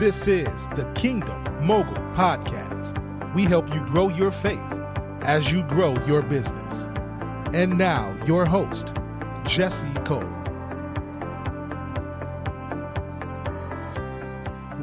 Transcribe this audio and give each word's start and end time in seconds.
This 0.00 0.26
is 0.26 0.66
the 0.68 0.90
Kingdom 0.94 1.44
Mogul 1.62 2.02
Podcast. 2.14 2.96
We 3.34 3.42
help 3.42 3.70
you 3.74 3.80
grow 3.80 4.08
your 4.08 4.32
faith 4.32 4.58
as 5.20 5.52
you 5.52 5.62
grow 5.64 5.94
your 6.06 6.22
business. 6.22 6.88
And 7.52 7.76
now, 7.76 8.16
your 8.24 8.46
host, 8.46 8.94
Jesse 9.44 9.92
Cole. 10.06 10.24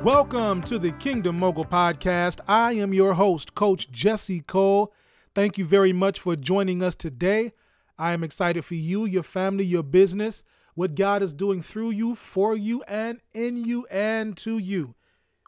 Welcome 0.04 0.62
to 0.62 0.78
the 0.78 0.92
Kingdom 1.00 1.40
Mogul 1.40 1.66
Podcast. 1.66 2.40
I 2.48 2.74
am 2.74 2.94
your 2.94 3.16
host, 3.16 3.56
Coach 3.56 3.90
Jesse 3.90 4.42
Cole. 4.42 4.94
Thank 5.34 5.58
you 5.58 5.66
very 5.66 5.94
much 5.94 6.20
for 6.20 6.36
joining 6.36 6.84
us 6.84 6.94
today. 6.94 7.54
I 7.98 8.14
am 8.14 8.24
excited 8.24 8.64
for 8.64 8.76
you, 8.76 9.06
your 9.06 9.24
family, 9.24 9.64
your 9.64 9.82
business, 9.82 10.44
what 10.76 10.94
God 10.94 11.24
is 11.24 11.34
doing 11.34 11.64
through 11.64 11.90
you, 11.90 12.14
for 12.14 12.56
you, 12.56 12.84
and 12.84 13.20
in 13.34 13.66
you, 13.66 13.88
and 13.88 14.38
to 14.38 14.60
you. 14.60 14.94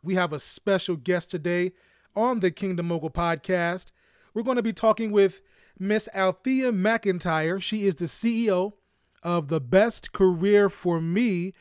We 0.04 0.16
have 0.16 0.32
a 0.32 0.40
special 0.40 0.96
guest 0.96 1.30
today 1.30 1.74
on 2.16 2.40
the 2.40 2.52
Kingdom 2.52 2.88
Mogul 2.88 3.10
podcast. 3.10 3.88
We're 4.34 4.44
going 4.44 4.56
to 4.56 4.64
be 4.64 4.72
talking 4.72 5.12
with 5.12 5.42
Miss 5.78 6.08
Althea 6.14 6.72
McIntyre. 6.72 7.62
She 7.62 7.86
is 7.86 7.96
the 7.96 8.06
CEO 8.06 8.74
of 9.24 9.50
The 9.50 9.60
Best 9.60 10.14
Career 10.14 10.70
for 10.70 11.02
Me. 11.02 11.54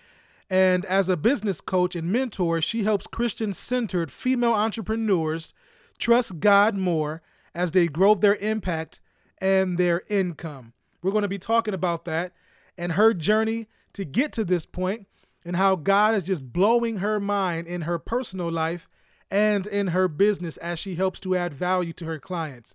And 0.49 0.85
as 0.85 1.09
a 1.09 1.17
business 1.17 1.61
coach 1.61 1.97
and 1.97 2.13
mentor, 2.13 2.61
she 2.61 2.85
helps 2.85 3.09
Christian 3.09 3.53
centered 3.53 4.13
female 4.13 4.55
entrepreneurs 4.55 5.53
trust 5.99 6.39
God 6.39 6.77
more 6.77 7.23
as 7.57 7.73
they 7.73 7.89
grow 7.89 8.15
their 8.15 8.37
impact 8.37 9.01
and 9.39 9.79
their 9.79 10.03
income. 10.09 10.75
We're 11.03 11.11
going 11.11 11.23
to 11.23 11.29
be 11.29 11.39
talking 11.39 11.75
about 11.75 12.05
that 12.05 12.33
and 12.77 12.93
her 12.93 13.13
journey 13.15 13.67
to 13.95 14.05
get 14.05 14.33
to 14.35 14.45
this 14.45 14.65
point 14.65 15.07
and 15.45 15.57
how 15.57 15.77
God 15.77 16.15
is 16.15 16.25
just 16.25 16.53
blowing 16.53 16.99
her 16.99 17.21
mind 17.21 17.67
in 17.67 17.83
her 17.83 17.99
personal 17.99 18.51
life 18.51 18.89
and 19.31 19.67
in 19.67 19.89
her 19.89 20.09
business 20.09 20.57
as 20.59 20.79
she 20.79 20.95
helps 20.95 21.21
to 21.21 21.37
add 21.37 21.53
value 21.53 21.93
to 21.95 22.07
her 22.07 22.19
clients. 22.19 22.75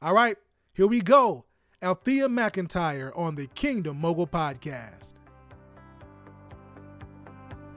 All 0.00 0.14
right, 0.14 0.36
here 0.72 0.86
we 0.86 1.00
go. 1.00 1.44
Althea 1.82 2.28
McIntyre 2.28 3.16
on 3.18 3.34
the 3.34 3.48
Kingdom 3.48 3.98
Mogul 3.98 4.26
Podcast. 4.26 5.14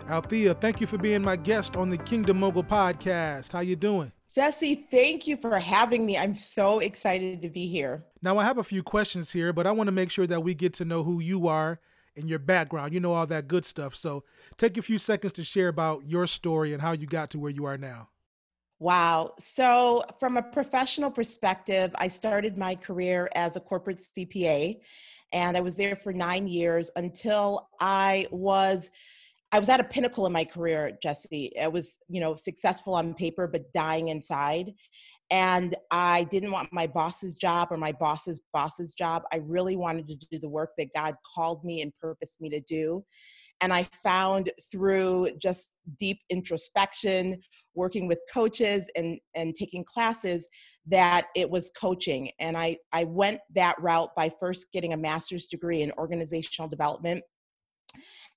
Althea, 0.08 0.53
thank 0.53 0.80
you 0.80 0.86
for 0.86 0.99
being 0.99 1.23
my 1.23 1.36
guest 1.36 1.75
on 1.75 1.89
the 1.89 1.97
Kingdom 1.97 2.39
Mogul 2.39 2.63
Podcast. 2.63 3.52
How 3.52 3.61
you 3.61 3.75
doing? 3.75 4.11
Jesse, 4.36 4.86
thank 4.91 5.25
you 5.25 5.38
for 5.38 5.58
having 5.58 6.05
me. 6.05 6.17
I'm 6.17 6.36
so 6.36 6.80
excited 6.80 7.41
to 7.41 7.49
be 7.49 7.67
here. 7.67 8.03
Now, 8.21 8.38
I 8.38 8.43
have 8.43 8.58
a 8.58 8.63
few 8.63 8.83
questions 8.83 9.31
here, 9.31 9.53
but 9.53 9.66
I 9.66 9.71
want 9.71 9.88
to 9.88 9.91
make 9.91 10.11
sure 10.11 10.27
that 10.27 10.41
we 10.41 10.53
get 10.53 10.73
to 10.73 10.86
know 10.86 11.03
who 11.03 11.19
you 11.19 11.47
are 11.47 11.80
and 12.16 12.30
your 12.30 12.39
background. 12.39 12.94
You 12.94 12.99
know 12.99 13.13
all 13.13 13.25
that 13.27 13.47
good 13.47 13.66
stuff. 13.66 13.95
So 13.95 14.23
take 14.58 14.77
a 14.77 14.81
few 14.81 14.97
seconds 14.97 15.33
to 15.33 15.44
share 15.44 15.67
about 15.67 16.09
your 16.09 16.27
story 16.27 16.73
and 16.73 16.81
how 16.81 16.91
you 16.91 17.08
got 17.08 17.30
to 17.31 17.39
where 17.39 17.52
you 17.52 17.66
are 17.66 17.77
now. 17.77 18.09
Wow. 18.80 19.33
So, 19.39 20.03
from 20.19 20.36
a 20.36 20.43
professional 20.43 21.09
perspective, 21.09 21.95
I 21.95 22.09
started 22.09 22.58
my 22.58 22.75
career 22.75 23.30
as 23.33 23.55
a 23.55 23.61
corporate 23.61 23.99
CPA 23.99 24.81
and 25.31 25.55
I 25.55 25.61
was 25.61 25.75
there 25.77 25.95
for 25.95 26.11
9 26.11 26.47
years 26.47 26.91
until 26.95 27.69
I 27.80 28.27
was 28.31 28.91
I 29.52 29.59
was 29.59 29.69
at 29.69 29.80
a 29.80 29.86
pinnacle 29.86 30.25
in 30.25 30.33
my 30.33 30.43
career, 30.43 30.97
Jesse. 31.02 31.53
I 31.58 31.69
was, 31.69 31.97
you 32.09 32.19
know, 32.19 32.36
successful 32.36 32.93
on 32.95 33.13
paper 33.13 33.47
but 33.47 33.71
dying 33.71 34.09
inside 34.09 34.73
and 35.31 35.75
I 35.89 36.25
didn't 36.25 36.51
want 36.51 36.71
my 36.71 36.87
boss's 36.87 37.35
job 37.35 37.69
or 37.71 37.77
my 37.77 37.91
boss's 37.91 38.41
boss's 38.53 38.93
job. 38.93 39.23
I 39.33 39.37
really 39.37 39.75
wanted 39.75 40.07
to 40.07 40.15
do 40.15 40.39
the 40.39 40.49
work 40.49 40.71
that 40.77 40.93
God 40.93 41.15
called 41.33 41.63
me 41.63 41.81
and 41.81 41.91
purposed 41.99 42.41
me 42.41 42.49
to 42.49 42.59
do. 42.61 43.03
And 43.61 43.73
I 43.73 43.87
found 44.03 44.51
through 44.69 45.29
just 45.41 45.71
deep 45.97 46.19
introspection, 46.29 47.39
working 47.73 48.05
with 48.07 48.19
coaches 48.31 48.91
and, 48.95 49.17
and 49.33 49.55
taking 49.55 49.83
classes, 49.85 50.47
that 50.87 51.27
it 51.35 51.49
was 51.49 51.71
coaching. 51.80 52.31
And 52.39 52.58
I, 52.58 52.77
I 52.91 53.05
went 53.05 53.39
that 53.55 53.81
route 53.81 54.09
by 54.15 54.30
first 54.30 54.67
getting 54.73 54.93
a 54.93 54.97
master's 54.97 55.47
degree 55.47 55.81
in 55.81 55.91
organizational 55.97 56.69
development. 56.69 57.23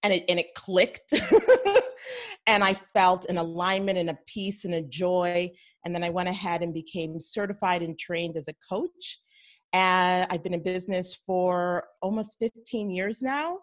And 0.05 0.13
it, 0.13 0.25
and 0.29 0.39
it 0.39 0.55
clicked. 0.55 1.13
and 2.47 2.63
I 2.65 2.75
felt 2.75 3.27
an 3.27 3.39
alignment 3.39 3.99
and 3.99 4.11
a 4.11 4.19
peace 4.27 4.65
and 4.65 4.75
a 4.75 4.83
joy. 4.83 5.51
And 5.85 5.95
then 5.95 6.05
I 6.05 6.11
went 6.11 6.29
ahead 6.29 6.63
and 6.63 6.73
became 6.75 7.21
certified 7.21 7.83
and 7.83 7.99
trained 7.99 8.37
as 8.37 8.49
a 8.49 8.55
coach. 8.69 9.21
And 9.73 10.27
I've 10.31 10.43
been 10.43 10.55
in 10.55 10.63
business 10.63 11.15
for 11.15 11.85
almost 12.01 12.39
15 12.39 12.91
years 12.91 13.23
now. 13.23 13.59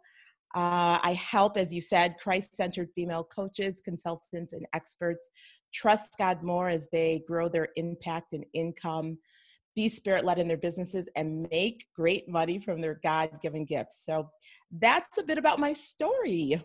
Uh, 0.56 1.00
I 1.04 1.20
help, 1.20 1.58
as 1.58 1.74
you 1.74 1.82
said, 1.82 2.16
Christ 2.18 2.56
centered 2.56 2.90
female 2.96 3.26
coaches, 3.26 3.82
consultants, 3.84 4.54
and 4.54 4.66
experts 4.74 5.30
trust 5.76 6.16
God 6.18 6.42
more 6.42 6.70
as 6.70 6.88
they 6.90 7.24
grow 7.28 7.50
their 7.50 7.68
impact 7.76 8.34
and 8.34 8.46
income, 8.54 9.18
be 9.76 9.90
spirit 9.90 10.24
led 10.24 10.40
in 10.40 10.48
their 10.48 10.56
businesses, 10.56 11.10
and 11.18 11.48
make 11.52 11.86
great 11.94 12.30
money 12.30 12.60
from 12.60 12.80
their 12.80 13.00
God 13.04 13.30
given 13.42 13.66
gifts. 13.66 14.06
So 14.06 14.30
that's 14.72 15.18
a 15.18 15.24
bit 15.24 15.38
about 15.38 15.60
my 15.60 15.74
story. 15.74 16.64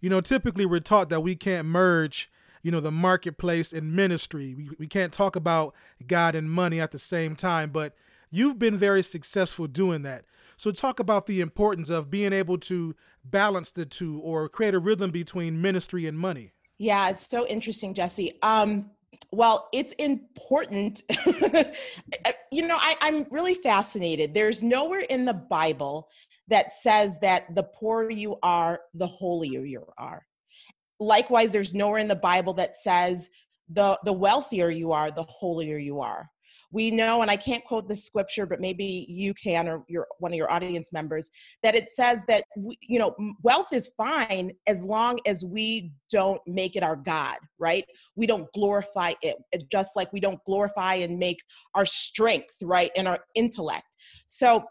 You 0.00 0.10
know, 0.10 0.20
typically 0.20 0.66
we're 0.66 0.80
taught 0.80 1.08
that 1.10 1.20
we 1.20 1.36
can't 1.36 1.68
merge, 1.68 2.30
you 2.62 2.70
know, 2.70 2.80
the 2.80 2.90
marketplace 2.90 3.72
and 3.72 3.94
ministry. 3.94 4.54
We, 4.54 4.70
we 4.78 4.86
can't 4.86 5.12
talk 5.12 5.36
about 5.36 5.74
God 6.06 6.34
and 6.34 6.50
money 6.50 6.80
at 6.80 6.90
the 6.90 6.98
same 6.98 7.36
time, 7.36 7.70
but 7.70 7.94
you've 8.30 8.58
been 8.58 8.78
very 8.78 9.02
successful 9.02 9.66
doing 9.66 10.02
that. 10.02 10.24
So, 10.56 10.70
talk 10.70 11.00
about 11.00 11.24
the 11.24 11.40
importance 11.40 11.88
of 11.88 12.10
being 12.10 12.34
able 12.34 12.58
to 12.58 12.94
balance 13.24 13.72
the 13.72 13.86
two 13.86 14.18
or 14.20 14.48
create 14.48 14.74
a 14.74 14.78
rhythm 14.78 15.10
between 15.10 15.62
ministry 15.62 16.06
and 16.06 16.18
money. 16.18 16.52
Yeah, 16.76 17.10
it's 17.10 17.26
so 17.26 17.46
interesting, 17.46 17.94
Jesse. 17.94 18.38
Um, 18.42 18.90
well, 19.32 19.68
it's 19.72 19.92
important. 19.92 21.02
you 22.52 22.66
know, 22.66 22.78
I, 22.80 22.96
I'm 23.00 23.26
really 23.30 23.54
fascinated. 23.54 24.34
There's 24.34 24.62
nowhere 24.62 25.00
in 25.00 25.24
the 25.24 25.34
Bible 25.34 26.10
that 26.50 26.72
says 26.72 27.18
that 27.20 27.54
the 27.54 27.62
poorer 27.62 28.10
you 28.10 28.36
are, 28.42 28.80
the 28.94 29.06
holier 29.06 29.64
you 29.64 29.86
are. 29.96 30.26
Likewise, 30.98 31.52
there's 31.52 31.72
nowhere 31.72 31.98
in 31.98 32.08
the 32.08 32.14
Bible 32.14 32.52
that 32.54 32.76
says 32.76 33.30
the, 33.68 33.98
the 34.04 34.12
wealthier 34.12 34.68
you 34.68 34.92
are, 34.92 35.10
the 35.10 35.22
holier 35.22 35.78
you 35.78 36.00
are. 36.00 36.28
We 36.72 36.90
know, 36.90 37.22
and 37.22 37.30
I 37.30 37.36
can't 37.36 37.64
quote 37.64 37.88
the 37.88 37.96
scripture, 37.96 38.46
but 38.46 38.60
maybe 38.60 39.06
you 39.08 39.34
can, 39.34 39.68
or 39.68 39.84
your 39.88 40.06
one 40.18 40.32
of 40.32 40.36
your 40.36 40.50
audience 40.50 40.92
members, 40.92 41.28
that 41.64 41.74
it 41.74 41.88
says 41.88 42.24
that 42.28 42.44
we, 42.56 42.76
you 42.80 42.98
know 42.98 43.14
wealth 43.42 43.72
is 43.72 43.90
fine 43.96 44.52
as 44.68 44.84
long 44.84 45.18
as 45.26 45.44
we 45.44 45.92
don't 46.12 46.40
make 46.46 46.76
it 46.76 46.84
our 46.84 46.94
god, 46.94 47.38
right? 47.58 47.84
We 48.14 48.26
don't 48.26 48.52
glorify 48.52 49.14
it, 49.22 49.36
just 49.70 49.96
like 49.96 50.12
we 50.12 50.20
don't 50.20 50.42
glorify 50.44 50.94
and 50.94 51.18
make 51.18 51.38
our 51.74 51.84
strength, 51.86 52.54
right, 52.62 52.92
and 52.96 53.08
our 53.08 53.18
intellect. 53.34 53.96
So 54.28 54.64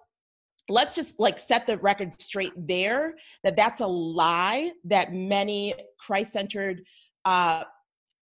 let's 0.69 0.95
just 0.95 1.19
like 1.19 1.39
set 1.39 1.65
the 1.67 1.77
record 1.79 2.19
straight 2.19 2.53
there 2.55 3.15
that 3.43 3.55
that's 3.55 3.81
a 3.81 3.87
lie 3.87 4.71
that 4.83 5.13
many 5.13 5.73
christ-centered 5.99 6.81
uh, 7.25 7.63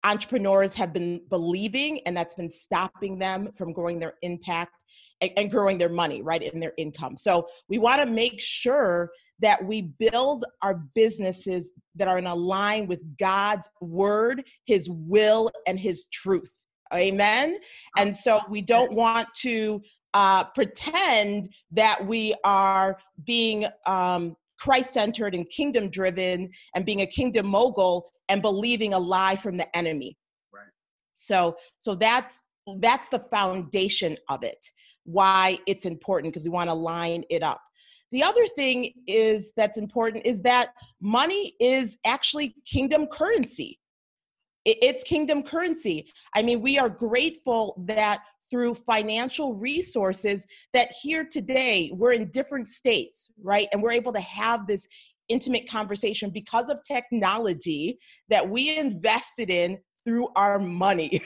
entrepreneurs 0.05 0.73
have 0.75 0.93
been 0.93 1.19
believing 1.29 1.99
and 2.05 2.15
that's 2.15 2.35
been 2.35 2.49
stopping 2.49 3.17
them 3.17 3.49
from 3.55 3.73
growing 3.73 3.99
their 3.99 4.13
impact 4.21 4.83
and, 5.19 5.31
and 5.35 5.51
growing 5.51 5.77
their 5.77 5.89
money 5.89 6.21
right 6.21 6.43
in 6.43 6.59
their 6.59 6.73
income. 6.77 7.17
So 7.17 7.47
we 7.67 7.79
want 7.79 8.01
to 8.01 8.05
make 8.05 8.39
sure 8.39 9.09
that 9.39 9.65
we 9.65 9.81
build 9.81 10.45
our 10.61 10.75
businesses 10.93 11.73
that 11.95 12.07
are 12.07 12.19
in 12.19 12.27
a 12.27 12.35
line 12.35 12.87
with 12.87 13.01
god's 13.17 13.67
word 13.81 14.43
his 14.65 14.87
will 14.89 15.49
and 15.67 15.79
his 15.79 16.05
truth. 16.13 16.53
Amen? 16.93 17.57
And 17.97 18.15
so 18.15 18.39
we 18.47 18.61
don't 18.61 18.93
want 18.93 19.27
to 19.37 19.81
uh, 20.15 20.45
pretend 20.45 21.53
that 21.71 22.03
we 22.07 22.33
are 22.45 22.97
being 23.25 23.65
um, 23.85 24.35
Christ 24.57 24.93
centered 24.93 25.35
and 25.35 25.47
kingdom 25.49 25.89
driven 25.89 26.49
and 26.73 26.85
being 26.85 27.01
a 27.01 27.05
kingdom 27.05 27.47
mogul 27.47 28.09
and 28.29 28.41
believing 28.41 28.93
a 28.93 28.97
lie 28.97 29.35
from 29.35 29.57
the 29.57 29.77
enemy. 29.77 30.17
Right. 30.53 30.63
So, 31.13 31.57
so 31.79 31.93
that's 31.95 32.41
that's 32.79 33.09
the 33.09 33.19
foundation 33.19 34.17
of 34.29 34.43
it. 34.43 34.71
Why 35.03 35.59
it's 35.67 35.85
important 35.85 36.33
because 36.33 36.45
we 36.45 36.51
want 36.51 36.69
to 36.69 36.73
line 36.73 37.25
it 37.29 37.43
up. 37.43 37.61
The 38.13 38.23
other 38.23 38.47
thing 38.55 38.93
is 39.07 39.51
that's 39.57 39.77
important 39.77 40.25
is 40.25 40.41
that 40.43 40.69
money 41.01 41.55
is 41.59 41.97
actually 42.05 42.55
kingdom 42.65 43.07
currency. 43.07 43.79
It's 44.63 45.03
kingdom 45.03 45.43
currency. 45.43 46.07
I 46.33 46.41
mean, 46.41 46.61
we 46.61 46.79
are 46.79 46.89
grateful 46.89 47.75
that 47.85 48.21
through 48.49 48.75
financial 48.75 49.55
resources 49.55 50.45
that 50.73 50.91
here 51.01 51.27
today 51.29 51.91
we're 51.93 52.13
in 52.13 52.29
different 52.31 52.69
states, 52.69 53.29
right? 53.41 53.67
And 53.71 53.81
we're 53.81 53.91
able 53.91 54.13
to 54.13 54.21
have 54.21 54.67
this 54.67 54.87
intimate 55.29 55.67
conversation 55.69 56.29
because 56.29 56.69
of 56.69 56.77
technology 56.83 57.97
that 58.29 58.47
we 58.47 58.77
invested 58.77 59.49
in 59.49 59.79
through 60.03 60.27
our 60.35 60.59
money, 60.59 61.19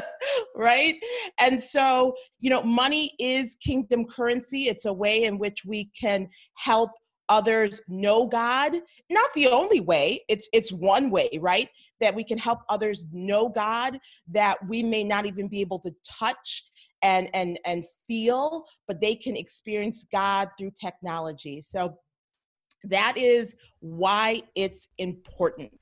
right? 0.54 0.94
And 1.40 1.62
so, 1.62 2.14
you 2.38 2.50
know, 2.50 2.62
money 2.62 3.12
is 3.18 3.56
kingdom 3.56 4.06
currency. 4.06 4.68
It's 4.68 4.84
a 4.84 4.92
way 4.92 5.24
in 5.24 5.38
which 5.38 5.64
we 5.66 5.90
can 6.00 6.28
help 6.54 6.92
others 7.32 7.80
know 7.88 8.26
God. 8.26 8.74
Not 9.10 9.32
the 9.32 9.48
only 9.48 9.80
way, 9.80 10.20
it's 10.28 10.48
it's 10.52 10.70
one 10.70 11.10
way, 11.10 11.30
right? 11.40 11.68
That 12.00 12.14
we 12.14 12.22
can 12.22 12.38
help 12.38 12.60
others 12.68 13.06
know 13.10 13.48
God 13.48 13.98
that 14.28 14.58
we 14.68 14.82
may 14.82 15.02
not 15.02 15.24
even 15.26 15.48
be 15.48 15.60
able 15.62 15.80
to 15.80 15.92
touch 16.06 16.64
and 17.02 17.28
and 17.34 17.58
and 17.64 17.84
feel, 18.06 18.66
but 18.86 19.00
they 19.00 19.14
can 19.14 19.34
experience 19.34 20.04
God 20.12 20.50
through 20.58 20.72
technology. 20.78 21.62
So 21.62 21.98
that 22.84 23.16
is 23.16 23.56
why 23.80 24.42
it's 24.54 24.88
important. 24.98 25.72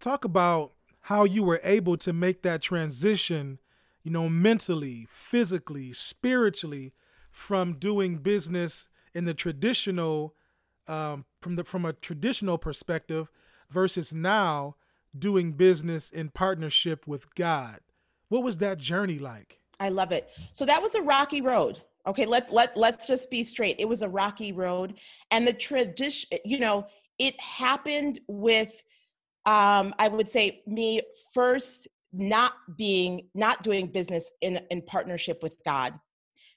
Talk 0.00 0.24
about 0.24 0.72
how 1.02 1.24
you 1.24 1.42
were 1.44 1.60
able 1.62 1.96
to 1.98 2.12
make 2.12 2.42
that 2.42 2.60
transition, 2.60 3.58
you 4.02 4.10
know, 4.10 4.28
mentally, 4.28 5.06
physically, 5.10 5.92
spiritually 5.92 6.92
from 7.30 7.74
doing 7.74 8.16
business 8.16 8.88
in 9.14 9.24
the 9.24 9.34
traditional 9.34 10.34
um, 10.88 11.24
from 11.40 11.56
the 11.56 11.64
from 11.64 11.84
a 11.84 11.92
traditional 11.92 12.58
perspective 12.58 13.30
versus 13.70 14.12
now 14.12 14.76
doing 15.16 15.52
business 15.52 16.10
in 16.10 16.30
partnership 16.30 17.06
with 17.06 17.34
God. 17.34 17.80
What 18.28 18.42
was 18.42 18.58
that 18.58 18.78
journey 18.78 19.18
like? 19.18 19.60
I 19.80 19.90
love 19.90 20.12
it. 20.12 20.28
So 20.52 20.64
that 20.66 20.82
was 20.82 20.94
a 20.94 21.02
rocky 21.02 21.40
road. 21.40 21.80
Okay, 22.06 22.26
let's 22.26 22.50
let 22.50 22.76
let's 22.76 23.06
just 23.06 23.30
be 23.30 23.44
straight. 23.44 23.76
It 23.78 23.88
was 23.88 24.02
a 24.02 24.08
rocky 24.08 24.52
road, 24.52 24.94
and 25.30 25.46
the 25.46 25.52
tradition, 25.52 26.38
you 26.44 26.58
know, 26.58 26.86
it 27.18 27.38
happened 27.40 28.20
with, 28.28 28.82
um, 29.44 29.94
I 29.98 30.08
would 30.08 30.28
say, 30.28 30.62
me 30.66 31.02
first 31.34 31.88
not 32.12 32.54
being 32.76 33.28
not 33.34 33.62
doing 33.62 33.88
business 33.88 34.30
in 34.40 34.60
in 34.70 34.82
partnership 34.82 35.42
with 35.42 35.52
God, 35.64 35.98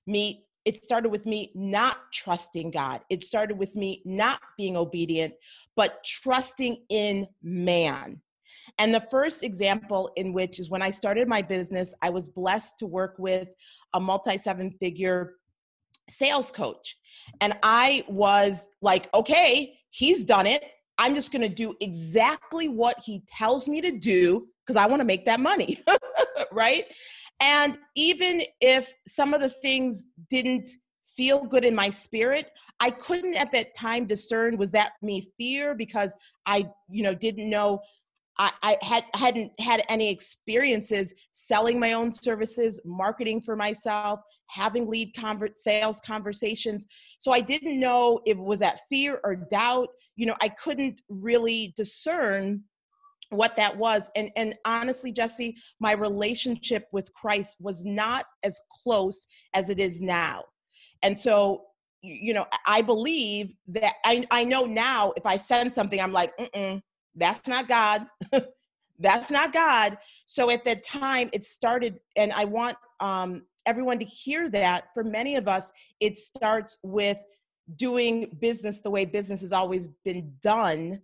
me 0.08 0.46
it 0.66 0.84
started 0.84 1.10
with 1.10 1.26
me 1.26 1.52
not 1.56 1.98
trusting 2.14 2.72
God. 2.72 3.02
It 3.10 3.24
started 3.24 3.58
with 3.58 3.76
me 3.76 4.02
not 4.06 4.40
being 4.58 4.78
obedient, 4.78 5.34
but 5.76 6.04
trusting 6.04 6.84
in 6.90 7.28
man. 7.42 8.22
And 8.78 8.94
the 8.94 9.00
first 9.00 9.44
example 9.44 10.12
in 10.16 10.34
which 10.34 10.60
is 10.60 10.70
when 10.70 10.82
I 10.82 10.92
started 10.92 11.28
my 11.28 11.42
business, 11.42 11.94
I 12.02 12.10
was 12.10 12.30
blessed 12.30 12.80
to 12.80 12.88
work 12.88 13.16
with 13.18 13.54
a 13.94 14.00
multi 14.00 14.38
seven 14.38 14.72
figure 14.72 15.36
sales 16.10 16.52
coach. 16.52 16.98
And 17.40 17.58
I 17.64 18.04
was 18.08 18.68
like, 18.82 19.10
okay, 19.14 19.78
he's 19.90 20.26
done 20.26 20.48
it. 20.48 20.64
I'm 20.98 21.16
just 21.16 21.32
going 21.32 21.42
to 21.42 21.50
do 21.50 21.76
exactly 21.82 22.68
what 22.68 23.00
he 23.00 23.24
tells 23.28 23.68
me 23.68 23.82
to 23.82 23.92
do 23.92 24.48
because 24.66 24.76
I 24.76 24.86
want 24.86 25.00
to 25.00 25.06
make 25.06 25.26
that 25.26 25.40
money. 25.40 25.80
right. 26.52 26.86
And 27.42 27.78
even 27.96 28.42
if 28.62 28.94
some 29.08 29.34
of 29.34 29.42
the 29.42 29.50
things 29.50 30.06
didn't 30.30 30.70
feel 31.18 31.44
good 31.44 31.66
in 31.66 31.76
my 31.76 31.90
spirit, 31.90 32.52
I 32.80 32.92
couldn't 32.92 33.36
at 33.36 33.52
that 33.52 33.76
time 33.76 34.06
discern 34.06 34.58
was 34.58 34.72
that 34.72 34.94
me 35.02 35.28
fear 35.38 35.76
because 35.76 36.16
I, 36.46 36.70
you 36.90 37.04
know, 37.04 37.16
didn't 37.16 37.50
know 37.50 37.82
I, 38.38 38.52
I 38.64 38.78
had 38.82 39.04
hadn't 39.14 39.52
had 39.60 39.84
any 39.90 40.10
experiences 40.10 41.14
selling 41.34 41.80
my 41.80 41.94
own 41.94 42.12
services, 42.12 42.80
marketing 42.86 43.42
for 43.42 43.56
myself, 43.56 44.22
having 44.48 44.90
lead 44.90 45.14
convert 45.16 45.58
sales 45.58 46.00
conversations. 46.00 46.88
So 47.20 47.32
I 47.32 47.42
didn't 47.42 47.80
know 47.80 48.20
if 48.26 48.38
it 48.38 48.44
was 48.44 48.60
that 48.60 48.82
fear 48.90 49.20
or 49.24 49.36
doubt. 49.36 49.90
You 50.16 50.28
know, 50.28 50.36
I 50.42 50.50
couldn't 50.50 51.02
really 51.10 51.74
discern 51.76 52.64
what 53.32 53.56
that 53.58 53.76
was. 53.76 54.10
And 54.16 54.30
and 54.36 54.56
honestly 54.66 55.12
jesse 55.12 55.58
my 55.80 55.94
relationship 55.94 56.88
with 56.92 57.14
christ 57.14 57.58
was 57.60 57.84
not 57.84 58.26
as 58.44 58.60
close 58.84 59.28
as 59.54 59.70
it 59.70 59.80
is 59.80 60.02
now. 60.02 60.44
And 61.04 61.18
so 61.18 61.64
you 62.04 62.34
know 62.34 62.48
i 62.66 62.82
believe 62.82 63.54
that 63.68 63.94
i, 64.04 64.26
I 64.32 64.44
know 64.44 64.66
now 64.66 65.14
if 65.16 65.24
i 65.24 65.38
send 65.38 65.72
something 65.72 66.02
i'm 66.02 66.12
like 66.12 66.36
mm 66.36 66.82
that's 67.16 67.48
not 67.48 67.68
god. 67.68 68.08
That's 69.00 69.32
not 69.32 69.52
god. 69.52 69.98
So 70.28 70.52
at 70.52 70.64
that 70.66 70.84
time 70.84 71.30
it 71.34 71.44
started 71.44 72.00
and 72.16 72.32
i 72.34 72.46
want 72.46 72.78
um, 73.00 73.44
everyone 73.66 73.98
to 74.00 74.06
hear 74.06 74.50
that. 74.50 74.86
For 74.94 75.04
many 75.04 75.36
of 75.36 75.48
us 75.48 75.72
it 76.00 76.18
starts 76.18 76.78
with 76.84 77.18
doing 77.76 78.38
business 78.40 78.80
the 78.80 78.92
way 78.92 79.06
business 79.06 79.42
has 79.42 79.54
always 79.54 79.88
been 80.06 80.34
done 80.42 81.02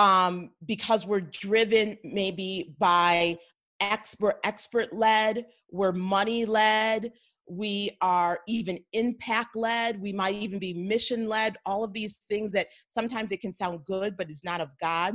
um, 0.00 0.48
because 0.64 1.06
we're 1.06 1.20
driven 1.20 1.98
maybe 2.02 2.74
by 2.78 3.38
expert 3.80 4.40
expert 4.44 4.92
led 4.94 5.44
we're 5.70 5.92
money 5.92 6.44
led 6.46 7.12
we 7.48 7.96
are 8.00 8.40
even 8.48 8.78
impact 8.94 9.54
led 9.54 10.00
we 10.00 10.12
might 10.12 10.34
even 10.34 10.58
be 10.58 10.72
mission 10.72 11.28
led 11.28 11.56
all 11.66 11.84
of 11.84 11.92
these 11.92 12.20
things 12.30 12.50
that 12.50 12.68
sometimes 12.90 13.30
it 13.30 13.42
can 13.42 13.52
sound 13.52 13.80
good 13.84 14.16
but 14.16 14.30
it's 14.30 14.44
not 14.44 14.60
of 14.60 14.68
god. 14.80 15.14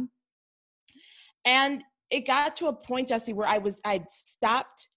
And 1.45 1.83
it 2.11 2.27
got 2.27 2.55
to 2.57 2.67
a 2.67 2.73
point 2.73 3.07
jesse 3.09 3.33
where 3.33 3.47
i 3.47 3.57
was 3.57 3.79
i'd 3.85 4.05
stopped 4.11 4.89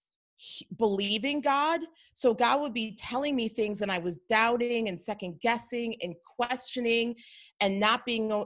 believing 0.77 1.41
god. 1.41 1.81
So 2.13 2.33
god 2.33 2.61
would 2.61 2.73
be 2.73 2.95
telling 2.95 3.35
me 3.35 3.49
things 3.49 3.81
and 3.81 3.91
i 3.91 3.97
was 3.97 4.19
doubting 4.29 4.87
and 4.87 4.99
second 5.01 5.39
guessing 5.41 5.95
and 6.01 6.13
questioning 6.37 7.15
and 7.61 7.79
not 7.79 8.05
being 8.05 8.45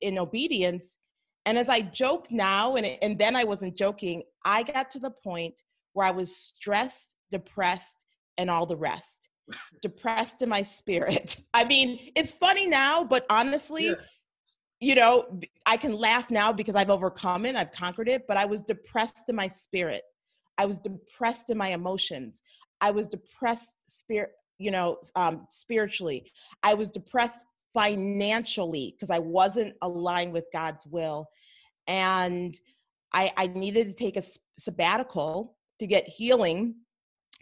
in 0.00 0.18
obedience. 0.18 0.98
And 1.46 1.58
as 1.58 1.68
i 1.68 1.80
joke 1.80 2.28
now 2.30 2.76
and, 2.76 2.86
and 3.02 3.18
then 3.18 3.36
i 3.36 3.44
wasn't 3.44 3.76
joking 3.76 4.22
i 4.46 4.62
got 4.62 4.90
to 4.92 4.98
the 4.98 5.10
point 5.10 5.60
where 5.92 6.06
i 6.06 6.10
was 6.10 6.34
stressed 6.34 7.14
depressed 7.30 8.04
and 8.38 8.50
all 8.50 8.66
the 8.66 8.76
rest. 8.76 9.28
Depressed 9.82 10.42
in 10.42 10.48
my 10.48 10.62
spirit. 10.62 11.36
I 11.54 11.64
mean 11.64 11.98
it's 12.14 12.32
funny 12.32 12.66
now 12.66 13.04
but 13.04 13.26
honestly 13.28 13.88
yeah. 13.88 13.94
you 14.80 14.94
know 14.94 15.40
i 15.66 15.76
can 15.76 15.92
laugh 15.92 16.30
now 16.30 16.52
because 16.52 16.76
i've 16.76 16.90
overcome 16.90 17.44
it 17.44 17.56
i've 17.56 17.72
conquered 17.72 18.08
it 18.08 18.22
but 18.26 18.36
i 18.36 18.44
was 18.44 18.62
depressed 18.62 19.28
in 19.28 19.36
my 19.36 19.48
spirit. 19.48 20.02
I 20.56 20.66
was 20.66 20.78
depressed 20.78 21.50
in 21.50 21.58
my 21.58 21.70
emotions. 21.70 22.40
I 22.80 22.92
was 22.92 23.08
depressed 23.08 23.76
spirit 23.86 24.30
you 24.58 24.70
know 24.70 24.98
um, 25.16 25.46
spiritually. 25.50 26.30
I 26.62 26.74
was 26.74 26.90
depressed 26.90 27.44
financially 27.74 28.94
because 28.96 29.10
i 29.10 29.18
wasn't 29.18 29.74
aligned 29.82 30.32
with 30.32 30.46
god's 30.52 30.86
will 30.86 31.28
and 31.86 32.58
I, 33.14 33.32
I 33.36 33.46
needed 33.46 33.86
to 33.86 33.92
take 33.92 34.16
a 34.16 34.22
sabbatical 34.58 35.56
to 35.78 35.86
get 35.86 36.08
healing 36.08 36.74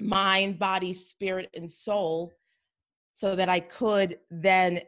mind, 0.01 0.59
body, 0.59 0.95
spirit, 0.95 1.51
and 1.55 1.71
soul 1.71 2.33
so 3.15 3.35
that 3.35 3.49
I 3.49 3.61
could 3.61 4.19
then 4.31 4.81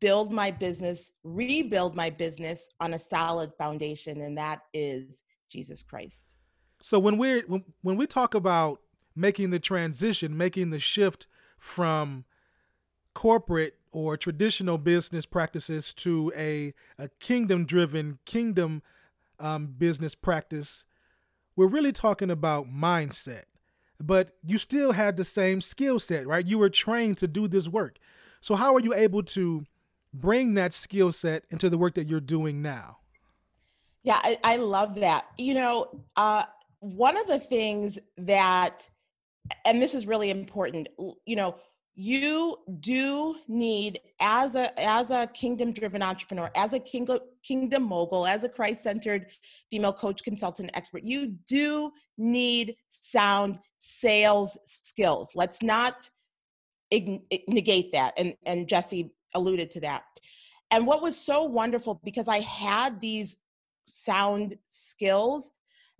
build 0.00 0.32
my 0.32 0.50
business, 0.50 1.12
rebuild 1.22 1.94
my 1.94 2.10
business 2.10 2.68
on 2.80 2.94
a 2.94 2.98
solid 2.98 3.52
foundation, 3.56 4.20
and 4.20 4.36
that 4.36 4.62
is 4.74 5.22
Jesus 5.50 5.82
Christ. 5.82 6.34
So 6.82 6.98
when 6.98 7.18
we're 7.18 7.42
when, 7.46 7.64
when 7.82 7.96
we 7.96 8.06
talk 8.06 8.34
about 8.34 8.80
making 9.14 9.50
the 9.50 9.58
transition, 9.58 10.36
making 10.36 10.70
the 10.70 10.78
shift 10.78 11.26
from 11.58 12.24
corporate 13.14 13.77
or 13.92 14.16
traditional 14.16 14.78
business 14.78 15.26
practices 15.26 15.92
to 15.94 16.32
a, 16.36 16.74
a 16.98 17.08
kingdom 17.20 17.64
driven, 17.64 18.18
kingdom 18.24 18.82
um, 19.38 19.74
business 19.78 20.14
practice, 20.14 20.84
we're 21.56 21.68
really 21.68 21.92
talking 21.92 22.30
about 22.30 22.66
mindset 22.66 23.44
but 24.00 24.36
you 24.44 24.58
still 24.58 24.92
had 24.92 25.16
the 25.16 25.24
same 25.24 25.60
skill 25.60 25.98
set, 25.98 26.26
right? 26.26 26.46
You 26.46 26.58
were 26.58 26.70
trained 26.70 27.18
to 27.18 27.28
do 27.28 27.48
this 27.48 27.68
work. 27.68 27.98
So, 28.40 28.54
how 28.54 28.74
are 28.74 28.80
you 28.80 28.94
able 28.94 29.22
to 29.24 29.66
bring 30.14 30.54
that 30.54 30.72
skill 30.72 31.12
set 31.12 31.44
into 31.50 31.68
the 31.68 31.78
work 31.78 31.94
that 31.94 32.08
you're 32.08 32.20
doing 32.20 32.62
now? 32.62 32.98
Yeah, 34.04 34.20
I, 34.22 34.38
I 34.44 34.56
love 34.56 34.94
that. 34.96 35.26
You 35.36 35.54
know, 35.54 36.04
uh, 36.16 36.44
one 36.80 37.18
of 37.18 37.26
the 37.26 37.40
things 37.40 37.98
that, 38.16 38.88
and 39.64 39.82
this 39.82 39.94
is 39.94 40.06
really 40.06 40.30
important, 40.30 40.88
you 41.26 41.36
know, 41.36 41.56
you 42.00 42.56
do 42.78 43.36
need 43.48 43.98
as 44.20 44.54
a 44.54 44.80
as 44.80 45.10
a 45.10 45.26
kingdom 45.34 45.72
driven 45.72 46.00
entrepreneur 46.00 46.48
as 46.54 46.72
a 46.72 46.78
kingdom 46.78 47.18
kingdom 47.42 47.82
mogul 47.82 48.24
as 48.24 48.44
a 48.44 48.48
christ 48.48 48.84
centered 48.84 49.26
female 49.68 49.92
coach 49.92 50.22
consultant 50.22 50.70
expert 50.74 51.02
you 51.02 51.34
do 51.48 51.90
need 52.16 52.76
sound 52.88 53.58
sales 53.78 54.58
skills. 54.66 55.30
Let's 55.34 55.62
not 55.62 56.10
negate 56.90 57.92
that 57.92 58.14
and 58.16 58.34
and 58.46 58.68
jesse 58.68 59.12
alluded 59.34 59.70
to 59.72 59.80
that. 59.80 60.04
And 60.70 60.86
what 60.86 61.02
was 61.02 61.16
so 61.16 61.44
wonderful 61.44 62.00
because 62.04 62.28
i 62.28 62.40
had 62.40 63.00
these 63.00 63.36
sound 63.86 64.56
skills 64.68 65.50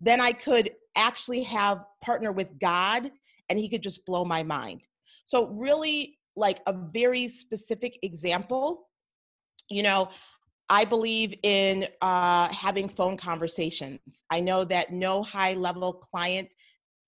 then 0.00 0.20
i 0.20 0.30
could 0.30 0.70
actually 0.94 1.42
have 1.42 1.84
partner 2.02 2.32
with 2.32 2.58
god 2.58 3.10
and 3.48 3.58
he 3.58 3.68
could 3.68 3.82
just 3.82 4.04
blow 4.04 4.26
my 4.26 4.42
mind 4.42 4.82
so, 5.28 5.48
really, 5.48 6.18
like 6.36 6.60
a 6.66 6.72
very 6.72 7.28
specific 7.28 7.98
example, 8.02 8.88
you 9.68 9.82
know, 9.82 10.08
I 10.70 10.86
believe 10.86 11.34
in 11.42 11.86
uh, 12.00 12.50
having 12.50 12.88
phone 12.88 13.18
conversations. 13.18 14.00
I 14.30 14.40
know 14.40 14.64
that 14.64 14.90
no 14.90 15.22
high 15.22 15.52
level 15.52 15.92
client 15.92 16.54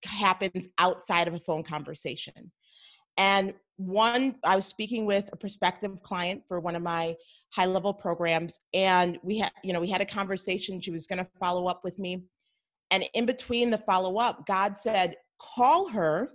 happens 0.05 0.69
outside 0.77 1.29
of 1.29 1.35
a 1.35 1.41
phone 1.41 1.63
conversation. 1.63 2.53
And 3.17 3.55
one, 3.79 4.35
I 4.45 4.55
was 4.55 4.67
speaking 4.67 5.07
with 5.07 5.31
a 5.33 5.37
prospective 5.37 6.03
client 6.03 6.43
for 6.47 6.61
one 6.61 6.77
of 6.77 6.83
my 6.83 7.17
high 7.55 7.65
level 7.65 7.95
programs, 7.95 8.59
and 8.75 9.19
we 9.23 9.39
had, 9.39 9.53
you 9.65 9.73
know, 9.73 9.81
we 9.81 9.89
had 9.89 10.03
a 10.03 10.07
conversation. 10.07 10.79
She 10.79 10.91
was 10.91 11.07
going 11.07 11.25
to 11.25 11.31
follow 11.41 11.69
up 11.69 11.85
with 11.85 11.99
me. 11.99 12.25
And 12.91 13.03
in 13.15 13.25
between 13.25 13.71
the 13.71 13.79
follow 13.79 14.19
up, 14.19 14.47
God 14.47 14.77
said, 14.77 15.17
call 15.41 15.89
her 15.89 16.33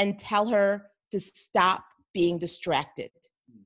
and 0.00 0.18
tell 0.18 0.48
her 0.48 0.86
to 1.12 1.20
stop 1.20 1.84
being 2.14 2.38
distracted. 2.38 3.10
Hmm. 3.48 3.60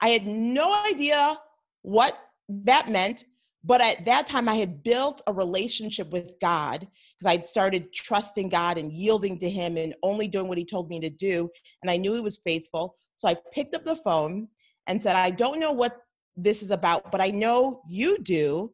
I 0.00 0.08
had 0.10 0.26
no 0.26 0.72
idea 0.86 1.38
what 1.82 2.16
that 2.48 2.88
meant, 2.88 3.24
but 3.64 3.82
at 3.82 4.04
that 4.06 4.28
time 4.28 4.48
I 4.48 4.54
had 4.54 4.84
built 4.84 5.20
a 5.26 5.32
relationship 5.32 6.10
with 6.10 6.30
God 6.40 6.86
because 7.18 7.30
I'd 7.30 7.46
started 7.46 7.92
trusting 7.92 8.48
God 8.48 8.78
and 8.78 8.92
yielding 8.92 9.36
to 9.40 9.50
Him 9.50 9.76
and 9.76 9.94
only 10.02 10.28
doing 10.28 10.46
what 10.48 10.58
He 10.58 10.64
told 10.64 10.88
me 10.88 11.00
to 11.00 11.10
do. 11.10 11.50
And 11.82 11.90
I 11.90 11.96
knew 11.96 12.14
He 12.14 12.20
was 12.20 12.38
faithful. 12.38 12.96
So 13.16 13.28
I 13.28 13.36
picked 13.52 13.74
up 13.74 13.84
the 13.84 13.96
phone 13.96 14.48
and 14.86 15.02
said, 15.02 15.16
I 15.16 15.30
don't 15.30 15.60
know 15.60 15.72
what 15.72 15.98
this 16.36 16.62
is 16.62 16.70
about, 16.70 17.10
but 17.10 17.20
I 17.20 17.30
know 17.30 17.82
you 17.88 18.18
do. 18.18 18.72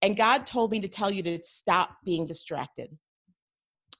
And 0.00 0.16
God 0.16 0.46
told 0.46 0.70
me 0.70 0.80
to 0.80 0.88
tell 0.88 1.10
you 1.10 1.22
to 1.24 1.40
stop 1.44 1.96
being 2.04 2.26
distracted. 2.26 2.96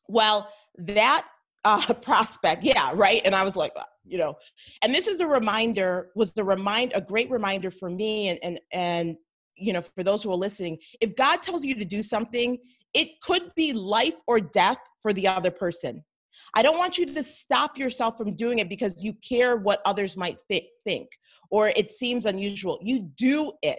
Well, 0.08 0.48
that 0.78 1.26
uh, 1.64 1.92
prospect, 2.02 2.64
yeah, 2.64 2.90
right. 2.94 3.22
And 3.24 3.34
I 3.34 3.44
was 3.44 3.56
like, 3.56 3.72
uh, 3.76 3.84
you 4.04 4.18
know, 4.18 4.36
and 4.82 4.94
this 4.94 5.06
is 5.06 5.20
a 5.20 5.26
reminder, 5.26 6.10
was 6.14 6.32
the 6.32 6.44
remind 6.44 6.92
a 6.94 7.00
great 7.00 7.30
reminder 7.30 7.70
for 7.70 7.90
me 7.90 8.28
and 8.28 8.38
and 8.42 8.60
and 8.72 9.16
you 9.56 9.72
know, 9.72 9.82
for 9.82 10.02
those 10.02 10.22
who 10.22 10.30
are 10.32 10.36
listening, 10.36 10.78
if 11.00 11.14
God 11.14 11.42
tells 11.42 11.64
you 11.64 11.74
to 11.74 11.84
do 11.84 12.02
something, 12.02 12.58
it 12.94 13.20
could 13.20 13.54
be 13.54 13.72
life 13.72 14.16
or 14.26 14.40
death 14.40 14.78
for 15.00 15.12
the 15.12 15.28
other 15.28 15.50
person. 15.50 16.02
I 16.54 16.62
don't 16.62 16.78
want 16.78 16.98
you 16.98 17.06
to 17.06 17.22
stop 17.22 17.78
yourself 17.78 18.16
from 18.16 18.34
doing 18.34 18.58
it 18.58 18.68
because 18.68 19.02
you 19.02 19.14
care 19.14 19.56
what 19.56 19.80
others 19.84 20.16
might 20.16 20.38
th- 20.50 20.66
think 20.84 21.08
or 21.50 21.68
it 21.68 21.90
seems 21.90 22.26
unusual. 22.26 22.78
You 22.82 23.10
do 23.16 23.52
it. 23.62 23.78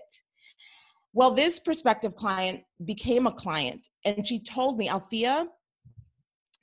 Well, 1.14 1.34
this 1.34 1.60
prospective 1.60 2.16
client 2.16 2.62
became 2.86 3.28
a 3.28 3.32
client 3.32 3.88
and 4.06 4.28
she 4.28 4.40
told 4.40 4.78
me, 4.78 4.90
Althea, 4.90 5.48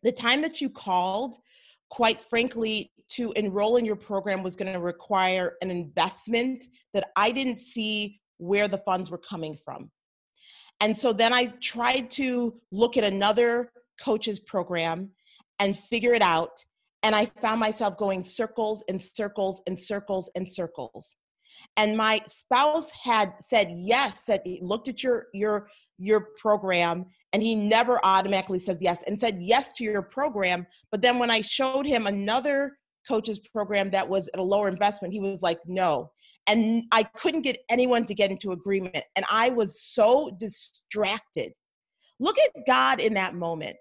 the 0.03 0.13
time 0.13 0.41
that 0.43 0.61
you 0.61 0.71
called, 0.71 1.37
quite 1.91 2.21
frankly, 2.21 2.93
to 3.11 3.33
enroll 3.33 3.77
in 3.77 3.85
your 3.85 3.97
program 3.97 4.43
was 4.43 4.57
going 4.57 4.73
to 4.73 4.79
require 4.79 5.57
an 5.63 5.71
investment 5.71 6.65
that 6.95 7.11
I 7.17 7.33
didn't 7.33 7.59
see 7.59 8.21
where 8.39 8.69
the 8.69 8.79
funds 8.79 9.11
were 9.11 9.19
coming 9.19 9.57
from. 9.65 9.91
And 10.81 10.97
so 10.97 11.13
then 11.13 11.33
I 11.33 11.47
tried 11.61 12.11
to 12.13 12.59
look 12.73 12.97
at 12.97 13.05
another 13.05 13.73
coach's 14.01 14.41
program 14.41 15.11
and 15.59 15.77
figure 15.77 16.15
it 16.15 16.23
out. 16.23 16.65
And 17.03 17.15
I 17.15 17.27
found 17.27 17.61
myself 17.61 17.99
going 17.99 18.23
circles 18.25 18.83
and 18.89 19.01
circles 19.01 19.61
and 19.67 19.79
circles 19.79 20.31
and 20.35 20.51
circles. 20.51 21.17
And 21.77 21.97
my 21.97 22.23
spouse 22.27 22.91
had 22.91 23.35
said 23.41 23.69
yes, 23.71 24.25
said 24.25 24.41
he 24.45 24.61
looked 24.63 24.89
at 24.89 25.03
your 25.03 25.27
your 25.35 25.69
your 26.01 26.29
program 26.41 27.07
and 27.33 27.43
he 27.43 27.55
never 27.55 28.05
automatically 28.05 28.59
says 28.59 28.79
yes 28.81 29.05
and 29.07 29.21
said 29.21 29.39
yes 29.41 29.71
to 29.77 29.85
your 29.85 30.03
program. 30.03 30.67
But 30.91 31.03
then 31.03 31.19
when 31.19 31.31
I 31.31 31.43
showed 31.43 31.87
him 31.87 32.07
another 32.07 32.77
coach's 33.07 33.39
program 33.39 33.91
that 33.91 34.09
was 34.09 34.29
at 34.35 34.41
a 34.41 34.43
lower 34.43 34.69
investment, 34.69 35.15
he 35.15 35.21
was 35.21 35.43
like, 35.43 35.61
no 35.67 36.11
and 36.51 36.85
I 36.91 37.05
couldn't 37.05 37.43
get 37.43 37.59
anyone 37.69 38.05
to 38.07 38.15
get 38.15 38.31
into 38.31 38.51
agreement. 38.51 39.05
And 39.15 39.25
I 39.31 39.51
was 39.51 39.81
so 39.81 40.31
distracted. 40.37 41.53
Look 42.19 42.37
at 42.39 42.67
God 42.67 42.99
in 42.99 43.15
that 43.15 43.35
moment. 43.35 43.77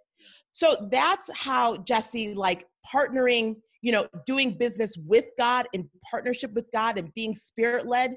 So 0.51 0.87
that's 0.91 1.29
how 1.35 1.77
Jesse, 1.77 2.35
like 2.35 2.67
partnering, 2.93 3.55
you 3.81 3.91
know, 3.91 4.07
doing 4.25 4.57
business 4.57 4.97
with 4.97 5.25
God 5.37 5.67
in 5.73 5.89
partnership 6.09 6.53
with 6.53 6.65
God 6.71 6.97
and 6.99 7.13
being 7.15 7.33
spirit 7.33 7.87
led, 7.87 8.15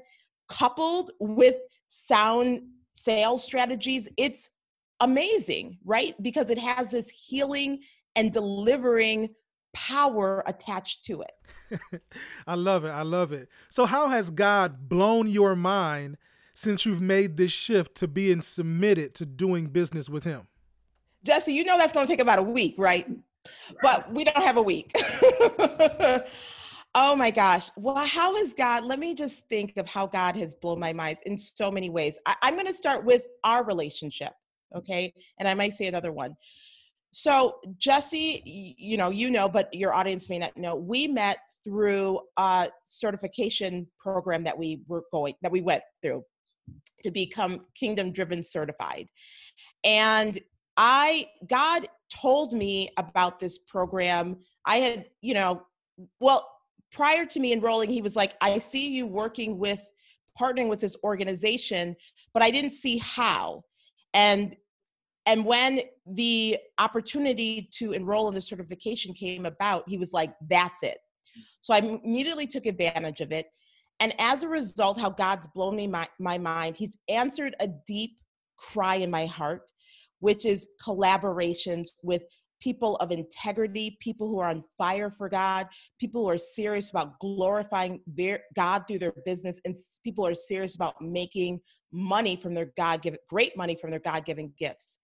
coupled 0.49 1.11
with 1.19 1.55
sound 1.89 2.61
sales 2.93 3.43
strategies, 3.43 4.07
it's 4.17 4.49
amazing, 4.99 5.77
right? 5.83 6.15
Because 6.21 6.49
it 6.49 6.57
has 6.57 6.91
this 6.91 7.09
healing 7.09 7.79
and 8.15 8.31
delivering 8.31 9.29
power 9.73 10.43
attached 10.45 11.03
to 11.05 11.23
it. 11.23 12.01
I 12.47 12.55
love 12.55 12.85
it. 12.85 12.89
I 12.89 13.01
love 13.01 13.31
it. 13.31 13.49
So, 13.69 13.85
how 13.85 14.09
has 14.09 14.29
God 14.29 14.87
blown 14.87 15.27
your 15.27 15.55
mind 15.55 16.17
since 16.53 16.85
you've 16.85 17.01
made 17.01 17.37
this 17.37 17.51
shift 17.51 17.95
to 17.95 18.07
being 18.07 18.41
submitted 18.41 19.15
to 19.15 19.25
doing 19.25 19.67
business 19.67 20.09
with 20.09 20.23
Him? 20.23 20.47
Jesse, 21.23 21.53
you 21.53 21.63
know 21.63 21.77
that's 21.77 21.93
going 21.93 22.05
to 22.05 22.11
take 22.11 22.21
about 22.21 22.39
a 22.39 22.43
week, 22.43 22.75
right? 22.77 23.07
But 23.81 24.11
we 24.13 24.23
don't 24.23 24.43
have 24.43 24.57
a 24.57 24.61
week. 24.61 24.95
oh 26.95 27.15
my 27.15 27.31
gosh. 27.31 27.69
Well, 27.75 27.95
how 27.95 28.35
has 28.37 28.53
God, 28.53 28.83
let 28.83 28.99
me 28.99 29.15
just 29.15 29.41
think 29.49 29.73
of 29.77 29.87
how 29.87 30.05
God 30.07 30.35
has 30.35 30.53
blown 30.53 30.79
my 30.79 30.93
mind 30.93 31.17
in 31.25 31.37
so 31.37 31.71
many 31.71 31.89
ways. 31.89 32.19
I, 32.25 32.35
I'm 32.41 32.53
going 32.53 32.67
to 32.67 32.73
start 32.73 33.03
with 33.03 33.27
our 33.43 33.63
relationship, 33.63 34.31
okay? 34.75 35.13
And 35.39 35.47
I 35.47 35.53
might 35.53 35.73
say 35.73 35.87
another 35.87 36.11
one. 36.11 36.35
So, 37.11 37.55
Jesse, 37.77 38.41
you 38.45 38.97
know, 38.97 39.09
you 39.09 39.29
know, 39.29 39.47
but 39.47 39.73
your 39.73 39.93
audience 39.93 40.29
may 40.29 40.39
not 40.39 40.55
know, 40.57 40.75
we 40.75 41.07
met 41.07 41.37
through 41.63 42.19
a 42.37 42.69
certification 42.85 43.87
program 43.99 44.43
that 44.43 44.57
we 44.57 44.81
were 44.87 45.03
going, 45.11 45.35
that 45.41 45.51
we 45.51 45.61
went 45.61 45.83
through 46.01 46.23
to 47.03 47.11
become 47.11 47.65
kingdom 47.75 48.11
driven 48.11 48.43
certified. 48.43 49.07
And 49.83 50.39
I, 50.77 51.27
God 51.47 51.87
told 52.11 52.53
me 52.53 52.89
about 52.97 53.39
this 53.39 53.59
program. 53.59 54.37
I 54.65 54.77
had, 54.77 55.05
you 55.21 55.33
know, 55.33 55.63
well, 56.19 56.49
prior 56.93 57.25
to 57.25 57.39
me 57.39 57.51
enrolling, 57.51 57.89
he 57.89 58.01
was 58.01 58.15
like, 58.15 58.35
I 58.39 58.59
see 58.59 58.89
you 58.89 59.05
working 59.05 59.57
with, 59.57 59.81
partnering 60.39 60.69
with 60.69 60.79
this 60.79 60.95
organization, 61.03 61.95
but 62.33 62.41
I 62.41 62.51
didn't 62.51 62.71
see 62.71 62.97
how. 62.99 63.63
And 64.13 64.55
and 65.25 65.45
when 65.45 65.79
the 66.05 66.57
opportunity 66.79 67.69
to 67.77 67.93
enroll 67.93 68.27
in 68.27 68.35
the 68.35 68.41
certification 68.41 69.13
came 69.13 69.45
about, 69.45 69.87
he 69.87 69.97
was 69.97 70.11
like, 70.11 70.33
that's 70.49 70.83
it. 70.83 70.97
So 71.61 71.73
I 71.73 71.77
immediately 71.77 72.45
took 72.45 72.65
advantage 72.65 73.21
of 73.21 73.31
it. 73.31 73.47
And 74.01 74.13
as 74.19 74.43
a 74.43 74.49
result, 74.49 74.99
how 74.99 75.09
God's 75.09 75.47
blown 75.47 75.77
me 75.77 75.87
my, 75.87 76.09
my 76.19 76.37
mind, 76.37 76.75
He's 76.75 76.97
answered 77.07 77.55
a 77.61 77.69
deep 77.87 78.17
cry 78.57 78.95
in 78.95 79.09
my 79.09 79.25
heart, 79.25 79.71
which 80.19 80.45
is 80.45 80.67
collaborations 80.85 81.87
with 82.01 82.23
people 82.63 82.95
of 82.97 83.11
integrity, 83.11 83.97
people 83.99 84.29
who 84.29 84.39
are 84.39 84.49
on 84.49 84.63
fire 84.77 85.09
for 85.09 85.27
God, 85.27 85.67
people 85.99 86.21
who 86.21 86.29
are 86.29 86.37
serious 86.37 86.89
about 86.91 87.19
glorifying 87.19 87.99
their 88.07 88.39
God 88.55 88.85
through 88.87 88.99
their 88.99 89.13
business, 89.25 89.59
and 89.65 89.75
people 90.03 90.25
are 90.25 90.33
serious 90.33 90.75
about 90.75 90.95
making 91.01 91.59
money 91.91 92.37
from 92.37 92.53
their 92.53 92.71
God 92.77 93.01
given 93.01 93.19
great 93.29 93.57
money 93.57 93.75
from 93.75 93.91
their 93.91 93.99
God 93.99 94.23
given 94.23 94.53
gifts. 94.57 94.99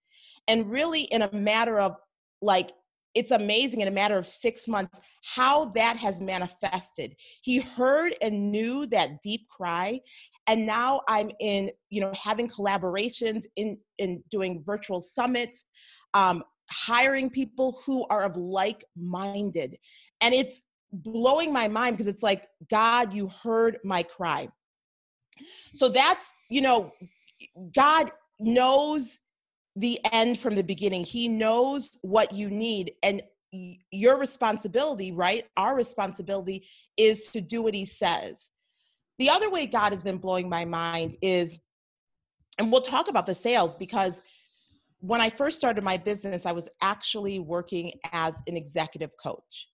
And 0.48 0.70
really, 0.70 1.02
in 1.02 1.22
a 1.22 1.32
matter 1.32 1.78
of 1.78 1.96
like, 2.40 2.70
it's 3.14 3.32
amazing 3.32 3.80
in 3.80 3.88
a 3.88 3.90
matter 3.90 4.16
of 4.16 4.26
six 4.26 4.66
months 4.66 5.00
how 5.22 5.66
that 5.66 5.96
has 5.96 6.22
manifested. 6.22 7.14
He 7.42 7.58
heard 7.58 8.14
and 8.22 8.50
knew 8.50 8.86
that 8.86 9.20
deep 9.20 9.48
cry. 9.48 10.00
And 10.46 10.64
now 10.64 11.02
I'm 11.08 11.30
in, 11.40 11.70
you 11.90 12.00
know, 12.00 12.12
having 12.14 12.48
collaborations 12.48 13.44
in 13.56 13.78
in 13.98 14.22
doing 14.30 14.62
virtual 14.64 15.00
summits, 15.00 15.66
um, 16.14 16.42
hiring 16.70 17.30
people 17.30 17.80
who 17.84 18.06
are 18.10 18.22
of 18.22 18.36
like-minded. 18.36 19.78
And 20.20 20.34
it's 20.34 20.60
blowing 20.92 21.52
my 21.52 21.68
mind 21.68 21.96
because 21.96 22.12
it's 22.12 22.22
like, 22.22 22.48
God, 22.70 23.12
you 23.12 23.28
heard 23.28 23.78
my 23.84 24.02
cry. 24.02 24.48
So 25.72 25.88
that's, 25.88 26.46
you 26.50 26.60
know, 26.60 26.90
God 27.74 28.10
knows 28.38 29.18
the 29.76 30.00
end 30.12 30.38
from 30.38 30.54
the 30.54 30.62
beginning. 30.62 31.04
He 31.04 31.28
knows 31.28 31.96
what 32.02 32.32
you 32.32 32.50
need. 32.50 32.92
And 33.02 33.22
your 33.52 34.18
responsibility, 34.18 35.12
right? 35.12 35.46
Our 35.56 35.74
responsibility 35.74 36.66
is 36.96 37.32
to 37.32 37.40
do 37.40 37.62
what 37.62 37.74
he 37.74 37.86
says. 37.86 38.50
The 39.18 39.30
other 39.30 39.50
way 39.50 39.66
God 39.66 39.92
has 39.92 40.02
been 40.02 40.18
blowing 40.18 40.48
my 40.48 40.64
mind 40.64 41.16
is, 41.20 41.58
and 42.58 42.70
we'll 42.70 42.82
talk 42.82 43.08
about 43.08 43.26
the 43.26 43.34
sales 43.34 43.76
because 43.76 44.22
when 45.00 45.20
I 45.20 45.30
first 45.30 45.56
started 45.56 45.82
my 45.82 45.96
business, 45.96 46.46
I 46.46 46.52
was 46.52 46.68
actually 46.82 47.38
working 47.38 47.92
as 48.12 48.40
an 48.46 48.56
executive 48.56 49.12
coach. 49.22 49.68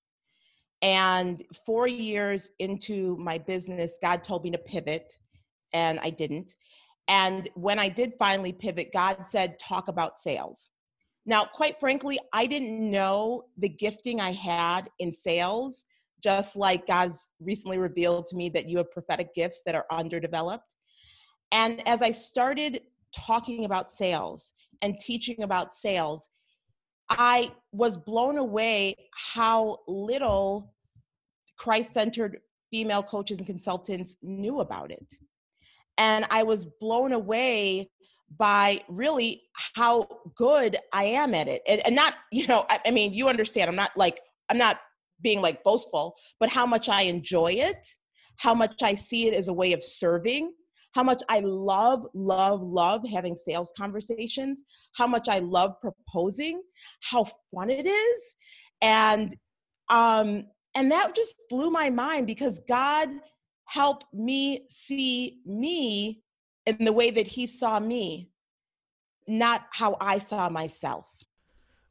And 0.83 1.43
four 1.65 1.89
years 1.89 2.51
into 2.59 3.17
my 3.17 3.39
business, 3.39 3.99
God 4.01 4.23
told 4.23 4.45
me 4.45 4.51
to 4.53 4.59
pivot, 4.59 5.19
and 5.73 5.99
I 6.01 6.11
didn't. 6.11 6.55
And 7.09 7.49
when 7.55 7.79
I 7.79 7.89
did 7.89 8.15
finally 8.19 8.53
pivot, 8.53 8.93
God 8.93 9.25
said, 9.27 9.59
talk 9.59 9.89
about 9.89 10.19
sales. 10.19 10.71
Now, 11.25 11.45
quite 11.45 11.81
frankly, 11.81 12.21
I 12.33 12.47
didn't 12.47 12.91
know 12.91 13.47
the 13.57 13.69
gifting 13.69 14.21
I 14.21 14.33
had 14.33 14.89
in 15.01 15.13
sales, 15.13 15.85
just 16.23 16.55
like 16.55 16.87
God's 16.87 17.29
recently 17.41 17.79
revealed 17.79 18.29
to 18.29 18.37
me 18.37 18.49
that 18.51 18.69
you 18.69 18.77
have 18.79 18.93
prophetic 18.93 19.35
gifts 19.35 19.63
that 19.67 19.75
are 19.75 19.87
underdeveloped. 19.91 20.77
And 21.53 21.87
as 21.87 22.01
I 22.01 22.13
started 22.13 22.83
talking 23.15 23.65
about 23.65 23.93
sales 23.93 24.53
and 24.83 24.99
teaching 24.99 25.43
about 25.43 25.73
sales, 25.73 26.29
I 27.09 27.53
was 27.73 27.97
blown 27.97 28.39
away 28.39 28.97
how 29.35 29.79
little 29.87 30.75
Christ 31.57 31.93
centered 31.93 32.39
female 32.71 33.03
coaches 33.03 33.39
and 33.39 33.47
consultants 33.47 34.17
knew 34.23 34.61
about 34.61 34.91
it. 34.91 35.07
And 35.99 36.27
I 36.31 36.43
was 36.43 36.67
blown 36.67 37.13
away 37.13 37.91
by 38.39 38.83
really 38.89 39.43
how 39.75 40.09
good 40.37 40.77
I 40.93 41.05
am 41.05 41.35
at 41.35 41.49
it. 41.49 41.63
And, 41.67 41.81
and 41.87 41.95
not, 41.95 42.15
you 42.33 42.47
know, 42.47 42.67
I, 42.69 42.81
I 42.87 42.91
mean, 42.91 43.15
you 43.15 43.29
understand, 43.29 43.69
I'm 43.71 43.77
not 43.77 43.97
like, 43.97 44.21
I'm 44.49 44.59
not 44.59 44.81
being 45.23 45.41
like 45.41 45.63
boastful, 45.63 46.17
but 46.39 46.51
how 46.51 46.67
much 46.67 46.89
I 46.89 47.03
enjoy 47.03 47.53
it, 47.53 47.87
how 48.37 48.55
much 48.55 48.83
I 48.83 48.95
see 48.95 49.29
it 49.29 49.35
as 49.35 49.49
a 49.49 49.53
way 49.53 49.73
of 49.73 49.83
serving, 49.83 50.53
how 50.97 51.03
much 51.03 51.23
I 51.29 51.41
love, 51.41 52.07
love, 52.15 52.63
love 52.63 53.07
having 53.07 53.37
sales 53.37 53.71
conversations, 53.77 54.65
how 54.95 55.07
much 55.07 55.29
I 55.29 55.41
love 55.41 55.73
proposing, 55.83 56.63
how 57.03 57.27
fun 57.55 57.69
it 57.69 57.87
is. 57.87 58.37
And 58.81 59.37
um, 59.91 60.47
and 60.75 60.91
that 60.91 61.15
just 61.15 61.35
blew 61.51 61.71
my 61.71 61.91
mind 61.91 62.27
because 62.27 62.63
God 62.67 63.11
helped 63.67 64.07
me 64.15 64.65
see 64.71 65.41
me 65.45 66.23
in 66.65 66.83
the 66.83 66.93
way 66.93 67.11
that 67.11 67.27
he 67.27 67.47
saw 67.47 67.79
me, 67.79 68.31
not 69.29 69.67
how 69.73 69.99
I 70.01 70.19
saw 70.19 70.49
myself. 70.49 71.05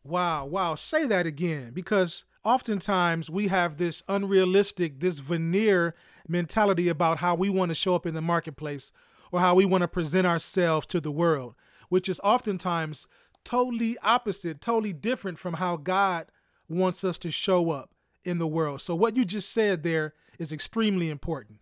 Wow, 0.03 0.45
wow. 0.45 0.73
Say 0.73 1.05
that 1.05 1.27
again 1.27 1.73
because 1.73 2.25
oftentimes 2.43 3.29
we 3.29 3.49
have 3.49 3.77
this 3.77 4.01
unrealistic, 4.07 4.99
this 4.99 5.19
veneer 5.19 5.95
mentality 6.27 6.89
about 6.89 7.19
how 7.19 7.35
we 7.35 7.49
want 7.49 7.69
to 7.69 7.75
show 7.75 7.95
up 7.95 8.05
in 8.05 8.13
the 8.13 8.21
marketplace 8.21 8.91
or 9.31 9.39
how 9.39 9.55
we 9.55 9.65
want 9.65 9.81
to 9.81 9.87
present 9.87 10.27
ourselves 10.27 10.85
to 10.87 10.99
the 10.99 11.11
world, 11.11 11.55
which 11.89 12.09
is 12.09 12.19
oftentimes 12.23 13.07
totally 13.43 13.97
opposite, 13.99 14.61
totally 14.61 14.93
different 14.93 15.39
from 15.39 15.55
how 15.55 15.77
God 15.77 16.27
wants 16.67 17.03
us 17.03 17.17
to 17.19 17.31
show 17.31 17.71
up 17.71 17.91
in 18.23 18.39
the 18.39 18.47
world. 18.47 18.81
So, 18.81 18.95
what 18.95 19.15
you 19.15 19.23
just 19.23 19.51
said 19.51 19.83
there 19.83 20.13
is 20.39 20.51
extremely 20.51 21.09
important. 21.09 21.59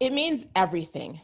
It 0.00 0.12
means 0.12 0.46
everything. 0.56 1.20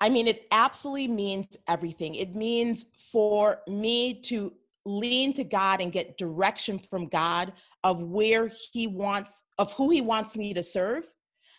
I 0.00 0.08
mean, 0.08 0.26
it 0.26 0.46
absolutely 0.50 1.08
means 1.08 1.56
everything. 1.68 2.16
It 2.16 2.34
means 2.34 2.86
for 3.12 3.60
me 3.68 4.14
to 4.22 4.52
lean 4.84 5.32
to 5.34 5.44
God 5.44 5.80
and 5.80 5.92
get 5.92 6.18
direction 6.18 6.78
from 6.78 7.06
God 7.06 7.52
of 7.84 8.02
where 8.02 8.50
He 8.72 8.86
wants, 8.86 9.44
of 9.58 9.72
who 9.74 9.90
He 9.90 10.00
wants 10.00 10.36
me 10.36 10.54
to 10.54 10.62
serve, 10.62 11.04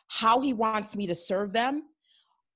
how 0.07 0.39
he 0.39 0.53
wants 0.53 0.95
me 0.95 1.07
to 1.07 1.15
serve 1.15 1.53
them. 1.53 1.83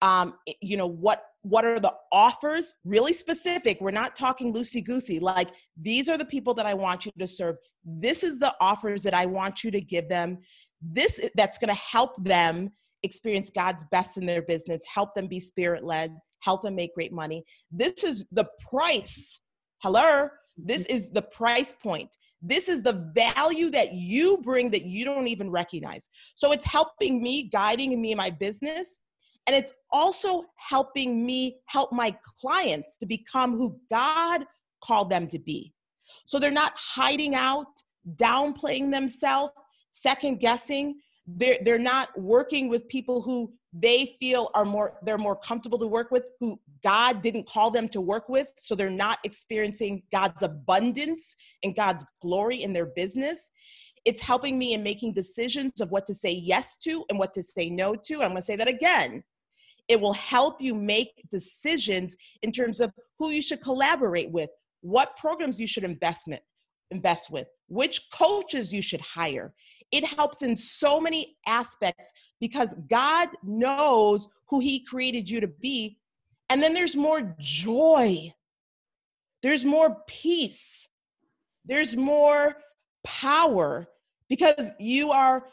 Um 0.01 0.35
you 0.61 0.77
know 0.77 0.87
what 0.87 1.23
what 1.41 1.65
are 1.65 1.79
the 1.79 1.93
offers? 2.11 2.73
Really 2.83 3.13
specific. 3.13 3.79
We're 3.79 3.91
not 3.91 4.15
talking 4.15 4.53
loosey 4.53 4.83
goosey 4.83 5.19
like 5.19 5.49
these 5.79 6.09
are 6.09 6.17
the 6.17 6.25
people 6.25 6.53
that 6.55 6.65
i 6.65 6.73
want 6.73 7.05
you 7.05 7.11
to 7.17 7.27
serve. 7.27 7.57
This 7.83 8.23
is 8.23 8.37
the 8.37 8.53
offers 8.61 9.01
that 9.03 9.13
i 9.13 9.25
want 9.25 9.63
you 9.63 9.71
to 9.71 9.81
give 9.81 10.09
them. 10.09 10.37
This 10.81 11.19
that's 11.35 11.57
going 11.57 11.69
to 11.69 11.81
help 11.81 12.23
them 12.23 12.71
experience 13.03 13.51
god's 13.51 13.85
best 13.91 14.17
in 14.17 14.25
their 14.25 14.41
business 14.41 14.81
help 14.91 15.13
them 15.13 15.27
be 15.27 15.39
spirit 15.39 15.83
led 15.83 16.17
help 16.39 16.61
them 16.61 16.75
make 16.75 16.93
great 16.93 17.13
money. 17.13 17.43
This 17.71 18.03
is 18.03 18.25
the 18.31 18.47
price. 18.69 19.41
Hello? 19.81 20.29
This 20.57 20.85
is 20.85 21.09
the 21.11 21.21
price 21.21 21.73
point 21.73 22.15
this 22.41 22.69
is 22.69 22.81
the 22.81 23.11
value 23.15 23.69
that 23.71 23.93
you 23.93 24.37
bring 24.43 24.69
that 24.71 24.83
you 24.83 25.05
don't 25.05 25.27
even 25.27 25.49
recognize. 25.49 26.09
So 26.35 26.51
it's 26.51 26.65
helping 26.65 27.21
me, 27.21 27.49
guiding 27.49 27.99
me 27.99 28.11
in 28.11 28.17
my 28.17 28.29
business. 28.29 28.99
And 29.47 29.55
it's 29.55 29.73
also 29.91 30.43
helping 30.57 31.25
me 31.25 31.57
help 31.65 31.91
my 31.91 32.15
clients 32.39 32.97
to 32.97 33.05
become 33.05 33.55
who 33.55 33.79
God 33.89 34.43
called 34.83 35.09
them 35.09 35.27
to 35.29 35.39
be. 35.39 35.73
So 36.25 36.37
they're 36.37 36.51
not 36.51 36.73
hiding 36.75 37.33
out, 37.33 37.67
downplaying 38.15 38.91
themselves, 38.91 39.53
second 39.93 40.39
guessing. 40.39 40.99
They're, 41.25 41.57
they're 41.63 41.79
not 41.79 42.09
working 42.19 42.67
with 42.69 42.87
people 42.87 43.21
who 43.21 43.51
they 43.73 44.15
feel 44.19 44.49
are 44.53 44.65
more 44.65 44.97
they're 45.03 45.17
more 45.17 45.35
comfortable 45.35 45.77
to 45.77 45.87
work 45.87 46.09
with 46.09 46.23
who 46.39 46.59
God 46.87 47.21
didn't 47.21 47.49
call 47.49 47.69
them 47.69 47.89
to 47.89 47.99
work 47.99 48.29
with 48.29 48.49
so 48.57 48.73
they're 48.73 48.89
not 48.89 49.19
experiencing 49.25 50.03
God's 50.09 50.41
abundance 50.41 51.35
and 51.63 51.75
God's 51.75 52.05
glory 52.21 52.63
in 52.63 52.71
their 52.71 52.85
business 52.85 53.51
it's 54.05 54.21
helping 54.21 54.57
me 54.57 54.73
in 54.73 54.81
making 54.83 55.11
decisions 55.11 55.81
of 55.81 55.91
what 55.91 56.07
to 56.07 56.13
say 56.13 56.31
yes 56.31 56.77
to 56.77 57.03
and 57.09 57.19
what 57.19 57.33
to 57.33 57.43
say 57.43 57.69
no 57.69 57.93
to 57.93 58.13
I'm 58.15 58.29
going 58.29 58.37
to 58.37 58.41
say 58.41 58.55
that 58.55 58.69
again 58.69 59.21
it 59.89 59.99
will 59.99 60.13
help 60.13 60.61
you 60.61 60.73
make 60.73 61.23
decisions 61.29 62.15
in 62.41 62.53
terms 62.53 62.79
of 62.79 62.91
who 63.19 63.31
you 63.31 63.41
should 63.41 63.61
collaborate 63.61 64.31
with 64.31 64.49
what 64.81 65.17
programs 65.17 65.59
you 65.59 65.67
should 65.67 65.83
investment 65.83 66.41
invest 66.91 67.29
with, 67.29 67.47
which 67.67 68.01
coaches 68.13 68.71
you 68.71 68.81
should 68.81 69.01
hire. 69.01 69.53
It 69.91 70.05
helps 70.05 70.41
in 70.41 70.57
so 70.57 70.99
many 70.99 71.37
aspects 71.47 72.11
because 72.39 72.75
God 72.89 73.29
knows 73.43 74.27
who 74.49 74.59
He 74.59 74.83
created 74.83 75.29
you 75.29 75.39
to 75.41 75.47
be. 75.47 75.97
And 76.49 76.63
then 76.63 76.73
there's 76.73 76.95
more 76.95 77.35
joy, 77.39 78.33
there's 79.41 79.65
more 79.65 79.97
peace, 80.07 80.87
there's 81.65 81.97
more 81.97 82.55
power 83.03 83.87
because 84.29 84.71
you 84.79 85.11
are 85.11 85.47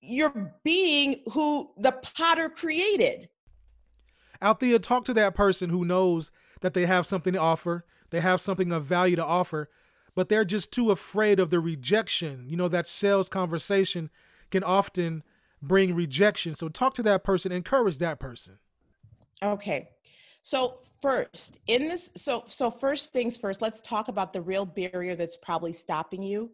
you're 0.00 0.54
being 0.64 1.22
who 1.32 1.70
the 1.78 1.92
potter 1.92 2.50
created. 2.50 3.28
Althea, 4.42 4.78
talk 4.78 5.04
to 5.06 5.14
that 5.14 5.34
person 5.34 5.70
who 5.70 5.84
knows 5.84 6.30
that 6.60 6.74
they 6.74 6.84
have 6.84 7.06
something 7.06 7.32
to 7.32 7.40
offer, 7.40 7.86
they 8.10 8.20
have 8.20 8.40
something 8.42 8.70
of 8.70 8.84
value 8.84 9.16
to 9.16 9.24
offer, 9.24 9.70
but 10.14 10.28
they're 10.28 10.44
just 10.44 10.70
too 10.70 10.90
afraid 10.90 11.40
of 11.40 11.50
the 11.50 11.60
rejection. 11.60 12.44
You 12.48 12.56
know, 12.56 12.68
that 12.68 12.86
sales 12.86 13.30
conversation 13.30 14.10
can 14.50 14.62
often 14.62 15.22
bring 15.62 15.94
rejection. 15.94 16.54
So 16.54 16.68
talk 16.68 16.94
to 16.94 17.02
that 17.04 17.24
person, 17.24 17.50
encourage 17.52 17.98
that 17.98 18.20
person. 18.20 18.58
Okay. 19.42 19.88
So 20.44 20.74
first, 21.00 21.58
in 21.68 21.88
this 21.88 22.10
so 22.18 22.44
so 22.46 22.70
first 22.70 23.14
things 23.14 23.34
first, 23.34 23.62
let's 23.62 23.80
talk 23.80 24.08
about 24.08 24.34
the 24.34 24.42
real 24.42 24.66
barrier 24.66 25.16
that's 25.16 25.38
probably 25.38 25.72
stopping 25.72 26.22
you 26.22 26.50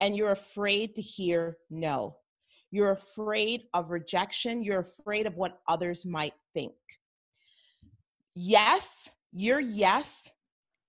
and 0.00 0.16
you're 0.16 0.32
afraid 0.32 0.96
to 0.96 1.02
hear 1.02 1.56
no. 1.70 2.16
You're 2.72 2.90
afraid 2.90 3.62
of 3.74 3.92
rejection, 3.92 4.64
you're 4.64 4.80
afraid 4.80 5.28
of 5.28 5.36
what 5.36 5.60
others 5.68 6.04
might 6.04 6.34
think. 6.52 6.74
Yes, 8.34 9.08
your 9.32 9.60
yes 9.60 10.28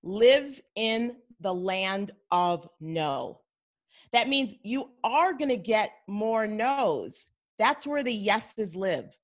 lives 0.01 0.59
in 0.75 1.17
the 1.41 1.53
land 1.53 2.11
of 2.31 2.67
no. 2.79 3.41
That 4.11 4.27
means 4.27 4.55
you 4.63 4.89
are 5.03 5.33
going 5.33 5.49
to 5.49 5.57
get 5.57 5.91
more 6.07 6.47
no's. 6.47 7.27
That's 7.59 7.85
where 7.85 8.01
the 8.01 8.11
yeses 8.11 8.75
live. 8.75 9.18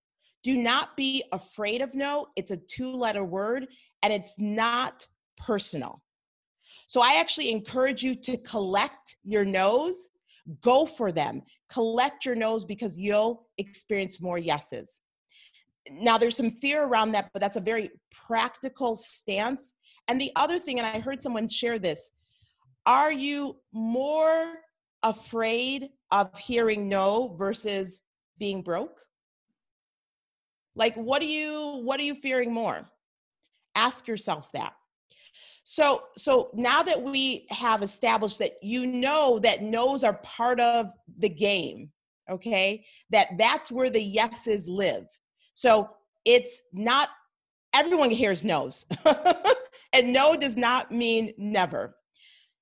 Do 0.46 0.56
not 0.56 0.96
be 0.96 1.24
afraid 1.32 1.82
of 1.82 1.96
no. 1.96 2.28
It's 2.36 2.52
a 2.52 2.58
two 2.58 2.96
letter 2.96 3.24
word 3.24 3.66
and 4.04 4.14
it's 4.14 4.36
not 4.38 5.08
personal. 5.38 6.04
So 6.86 7.02
I 7.02 7.16
actually 7.20 7.50
encourage 7.50 8.04
you 8.04 8.14
to 8.14 8.38
collect 8.38 9.18
your 9.24 9.44
no's, 9.44 10.10
go 10.62 10.86
for 10.86 11.12
them. 11.12 11.42
Collect 11.68 12.26
your 12.26 12.36
no's 12.36 12.64
because 12.64 12.96
you'll 12.96 13.48
experience 13.58 14.22
more 14.22 14.38
yeses. 14.38 15.02
Now, 15.90 16.20
there's 16.20 16.38
some 16.38 16.52
fear 16.62 16.84
around 16.84 17.14
that, 17.14 17.32
but 17.34 17.40
that's 17.40 17.58
a 17.58 17.62
very 17.62 17.90
practical 18.28 18.96
stance 18.96 19.74
and 20.08 20.22
the 20.22 20.32
other 20.36 20.60
thing, 20.60 20.78
and 20.78 20.88
I 20.88 21.00
heard 21.00 21.24
someone 21.24 21.48
share 21.48 21.80
this 21.80 22.12
are 22.86 23.12
you 23.12 23.56
more 23.74 24.54
afraid 25.02 25.90
of 26.12 26.38
hearing 26.38 26.88
no 26.88 27.36
versus 27.36 28.02
being 28.38 28.62
broke? 28.62 29.00
Like 30.76 30.96
what 30.96 31.22
are 31.22 31.26
you 31.26 31.82
what 31.84 32.00
are 32.00 32.04
you 32.04 32.16
fearing 32.16 32.54
more? 32.54 32.86
Ask 33.76 34.08
yourself 34.08 34.52
that. 34.54 34.74
So 35.64 36.04
so 36.18 36.50
now 36.54 36.84
that 36.84 37.02
we 37.02 37.48
have 37.50 37.84
established 37.84 38.40
that 38.40 38.58
you 38.62 38.86
know 38.86 39.40
that 39.40 39.64
no's 39.64 40.04
are 40.04 40.20
part 40.24 40.60
of 40.60 40.92
the 41.18 41.30
game, 41.30 41.92
okay? 42.30 42.86
That 43.10 43.30
that's 43.38 43.72
where 43.72 43.90
the 43.90 44.02
yeses 44.02 44.68
live. 44.68 45.08
So 45.54 45.90
it's 46.26 46.62
not 46.74 47.10
everyone 47.74 48.12
hears 48.12 48.44
no's. 48.44 48.86
and 49.94 50.14
no 50.14 50.36
does 50.36 50.58
not 50.58 50.92
mean 50.92 51.34
never. 51.38 51.96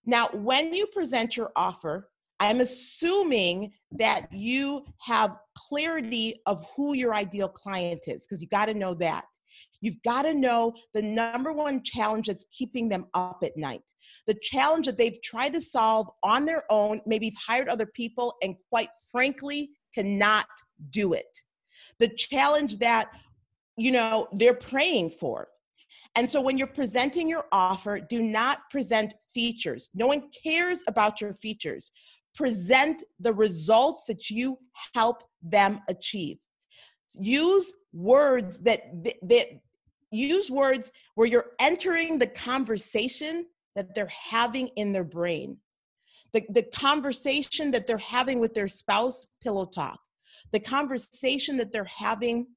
Now, 0.06 0.28
when 0.34 0.73
you 0.73 0.88
present 0.88 1.38
your 1.38 1.52
offer, 1.56 2.10
I'm 2.44 2.60
assuming 2.60 3.72
that 3.92 4.28
you 4.34 4.84
have 5.00 5.38
clarity 5.58 6.42
of 6.46 6.66
who 6.76 6.94
your 6.94 7.16
ideal 7.16 7.48
client 7.48 8.02
is 8.08 8.26
because 8.26 8.42
you 8.42 8.50
got 8.50 8.66
to 8.66 8.74
know 8.74 8.94
that. 8.96 9.24
You've 9.80 10.02
got 10.04 10.24
to 10.24 10.34
know 10.34 10.74
the 10.94 11.02
number 11.02 11.54
one 11.54 11.84
challenge 11.84 12.28
that's 12.28 12.46
keeping 12.52 12.90
them 12.90 13.06
up 13.14 13.40
at 13.46 13.56
night. 13.56 13.84
The 14.28 14.36
challenge 14.42 14.88
that 14.88 14.98
they've 14.98 15.22
tried 15.24 15.54
to 15.54 15.62
solve 15.62 16.10
on 16.22 16.46
their 16.46 16.64
own, 16.70 17.00
maybe 17.06 17.28
you've 17.28 17.36
hired 17.36 17.70
other 17.70 17.86
people, 17.86 18.36
and 18.42 18.56
quite 18.70 18.90
frankly, 19.10 19.70
cannot 19.96 20.46
do 20.90 21.14
it. 21.14 21.38
The 22.00 22.10
challenge 22.10 22.78
that 22.80 23.08
you 23.78 23.92
know 23.92 24.28
they're 24.34 24.54
praying 24.54 25.12
for 25.12 25.48
and 26.16 26.30
so 26.30 26.40
when 26.40 26.58
you're 26.58 26.68
presenting 26.68 27.28
your 27.28 27.46
offer, 27.52 28.00
do 28.00 28.22
not 28.22 28.70
present 28.70 29.14
features. 29.34 29.90
No 29.96 30.08
one 30.08 30.30
cares 30.44 30.84
about 30.88 31.20
your 31.20 31.34
features. 31.34 31.92
Present 32.36 33.04
the 33.19 33.34
results 33.34 34.06
that 34.06 34.30
you 34.30 34.58
help 34.93 35.24
them 35.41 35.82
achieve. 35.88 36.38
Use 37.13 37.74
words 37.93 38.60
that, 38.60 38.82
that 39.22 39.48
use 40.12 40.50
words 40.50 40.91
where 41.15 41.28
you're 41.28 41.52
entering 41.60 42.17
the 42.17 42.28
conversation 42.28 43.46
that 43.76 43.93
they're 43.96 44.08
having 44.08 44.67
in 44.76 44.91
their 44.91 45.04
brain. 45.04 45.58
The, 46.32 46.43
the 46.50 46.63
conversation 46.63 47.72
that 47.72 47.86
they're 47.86 47.98
having 47.98 48.39
with 48.39 48.54
their 48.54 48.67
spouse, 48.67 49.28
pillow 49.41 49.65
talk. 49.65 50.00
The 50.52 50.60
conversation 50.60 51.58
that 51.58 51.72
they're 51.72 51.84
having 51.86 52.48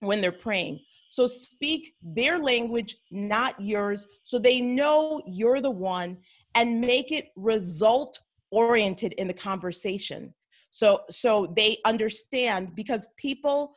when 0.00 0.20
they're 0.20 0.32
praying. 0.32 0.80
So 1.10 1.26
speak 1.26 1.94
their 2.02 2.38
language, 2.38 2.96
not 3.10 3.60
yours, 3.60 4.06
so 4.24 4.38
they 4.38 4.60
know 4.60 5.20
you're 5.26 5.60
the 5.60 5.70
one 5.70 6.16
and 6.54 6.80
make 6.80 7.12
it 7.12 7.28
result 7.36 8.18
oriented 8.52 9.14
in 9.14 9.26
the 9.26 9.34
conversation. 9.34 10.32
So 10.70 11.02
so 11.10 11.52
they 11.56 11.78
understand 11.84 12.76
because 12.76 13.08
people 13.16 13.74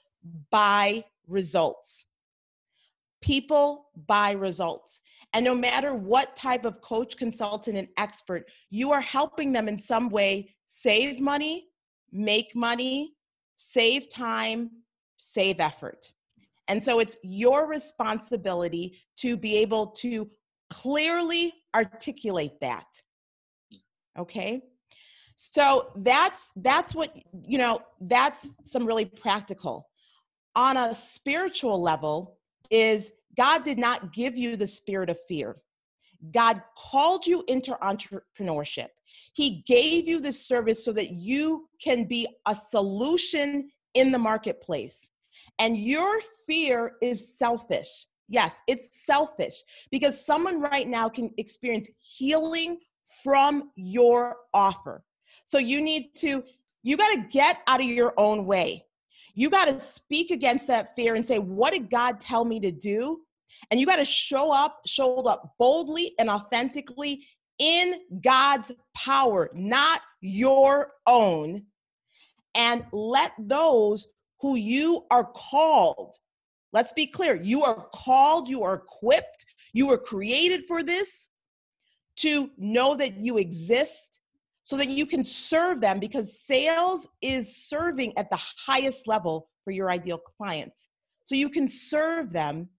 buy 0.51 1.03
results. 1.27 2.05
People 3.21 3.87
buy 4.07 4.31
results. 4.31 4.99
And 5.33 5.43
no 5.43 5.55
matter 5.55 5.93
what 5.93 6.35
type 6.35 6.63
of 6.63 6.79
coach, 6.81 7.17
consultant, 7.17 7.77
and 7.77 7.87
expert, 7.97 8.49
you 8.69 8.91
are 8.91 9.01
helping 9.01 9.51
them 9.51 9.67
in 9.67 9.77
some 9.77 10.09
way 10.09 10.55
save 10.67 11.19
money, 11.19 11.67
make 12.11 12.55
money, 12.55 13.15
save 13.57 14.09
time, 14.09 14.69
save 15.17 15.59
effort. 15.59 16.13
And 16.67 16.83
so 16.83 16.99
it's 16.99 17.17
your 17.23 17.67
responsibility 17.67 18.97
to 19.17 19.37
be 19.37 19.57
able 19.57 19.87
to 19.87 20.29
clearly 20.69 21.53
articulate 21.75 22.59
that. 22.61 23.01
Okay? 24.17 24.61
So 25.35 25.91
that's 25.97 26.51
that's 26.55 26.95
what 26.95 27.15
you 27.43 27.57
know, 27.57 27.81
that's 28.01 28.51
some 28.65 28.85
really 28.85 29.05
practical. 29.05 29.89
On 30.55 30.77
a 30.77 30.95
spiritual 30.95 31.81
level 31.81 32.37
is 32.69 33.11
God 33.35 33.63
did 33.65 33.77
not 33.77 34.13
give 34.13 34.37
you 34.37 34.55
the 34.55 34.67
spirit 34.67 35.09
of 35.09 35.19
fear. 35.27 35.57
God 36.33 36.61
called 36.77 37.27
you 37.27 37.43
into 37.47 37.77
entrepreneurship. 37.83 38.87
He 39.33 39.63
gave 39.67 40.07
you 40.07 40.19
this 40.19 40.45
service 40.45 40.83
so 40.83 40.93
that 40.93 41.11
you 41.11 41.67
can 41.81 42.05
be 42.05 42.27
a 42.47 42.55
solution 42.55 43.69
in 43.93 44.11
the 44.11 44.19
marketplace. 44.19 45.09
And 45.59 45.77
your 45.77 46.19
fear 46.47 46.93
is 47.01 47.37
selfish. 47.37 48.07
Yes, 48.27 48.61
it's 48.67 49.05
selfish 49.05 49.63
because 49.91 50.25
someone 50.25 50.59
right 50.59 50.87
now 50.87 51.07
can 51.09 51.31
experience 51.37 51.87
healing 51.97 52.79
from 53.23 53.71
your 53.75 54.37
offer. 54.53 55.03
So 55.45 55.57
you 55.57 55.81
need 55.81 56.15
to, 56.17 56.43
you 56.83 56.97
got 56.97 57.13
to 57.13 57.27
get 57.29 57.59
out 57.67 57.81
of 57.81 57.87
your 57.87 58.13
own 58.17 58.45
way. 58.45 58.85
You 59.33 59.49
got 59.49 59.65
to 59.65 59.79
speak 59.79 60.31
against 60.31 60.67
that 60.67 60.95
fear 60.95 61.15
and 61.15 61.25
say, 61.25 61.39
What 61.39 61.73
did 61.73 61.89
God 61.89 62.21
tell 62.21 62.45
me 62.45 62.59
to 62.61 62.71
do? 62.71 63.19
And 63.69 63.79
you 63.79 63.85
got 63.85 63.97
to 63.97 64.05
show 64.05 64.51
up, 64.51 64.79
show 64.85 65.21
up 65.23 65.55
boldly 65.59 66.13
and 66.19 66.29
authentically 66.29 67.25
in 67.59 67.95
God's 68.21 68.71
power, 68.95 69.49
not 69.53 70.01
your 70.21 70.91
own. 71.05 71.65
And 72.53 72.85
let 72.91 73.33
those 73.37 74.07
who 74.39 74.55
you 74.55 75.05
are 75.11 75.25
called. 75.25 76.15
Let's 76.71 76.93
be 76.93 77.07
clear 77.07 77.35
you 77.35 77.63
are 77.63 77.87
called, 77.93 78.49
you 78.49 78.63
are 78.63 78.75
equipped, 78.75 79.45
you 79.73 79.87
were 79.87 79.97
created 79.97 80.63
for 80.63 80.83
this 80.83 81.29
to 82.17 82.49
know 82.57 82.95
that 82.95 83.19
you 83.19 83.37
exist 83.37 84.21
so 84.63 84.77
that 84.77 84.89
you 84.89 85.05
can 85.05 85.23
serve 85.23 85.79
them 85.79 85.99
because 85.99 86.39
sales 86.39 87.07
is 87.21 87.55
serving 87.55 88.17
at 88.17 88.29
the 88.29 88.39
highest 88.65 89.07
level 89.07 89.49
for 89.63 89.71
your 89.71 89.91
ideal 89.91 90.17
clients. 90.17 90.89
So 91.23 91.35
you 91.35 91.49
can 91.49 91.67
serve 91.67 92.31
them 92.31 92.69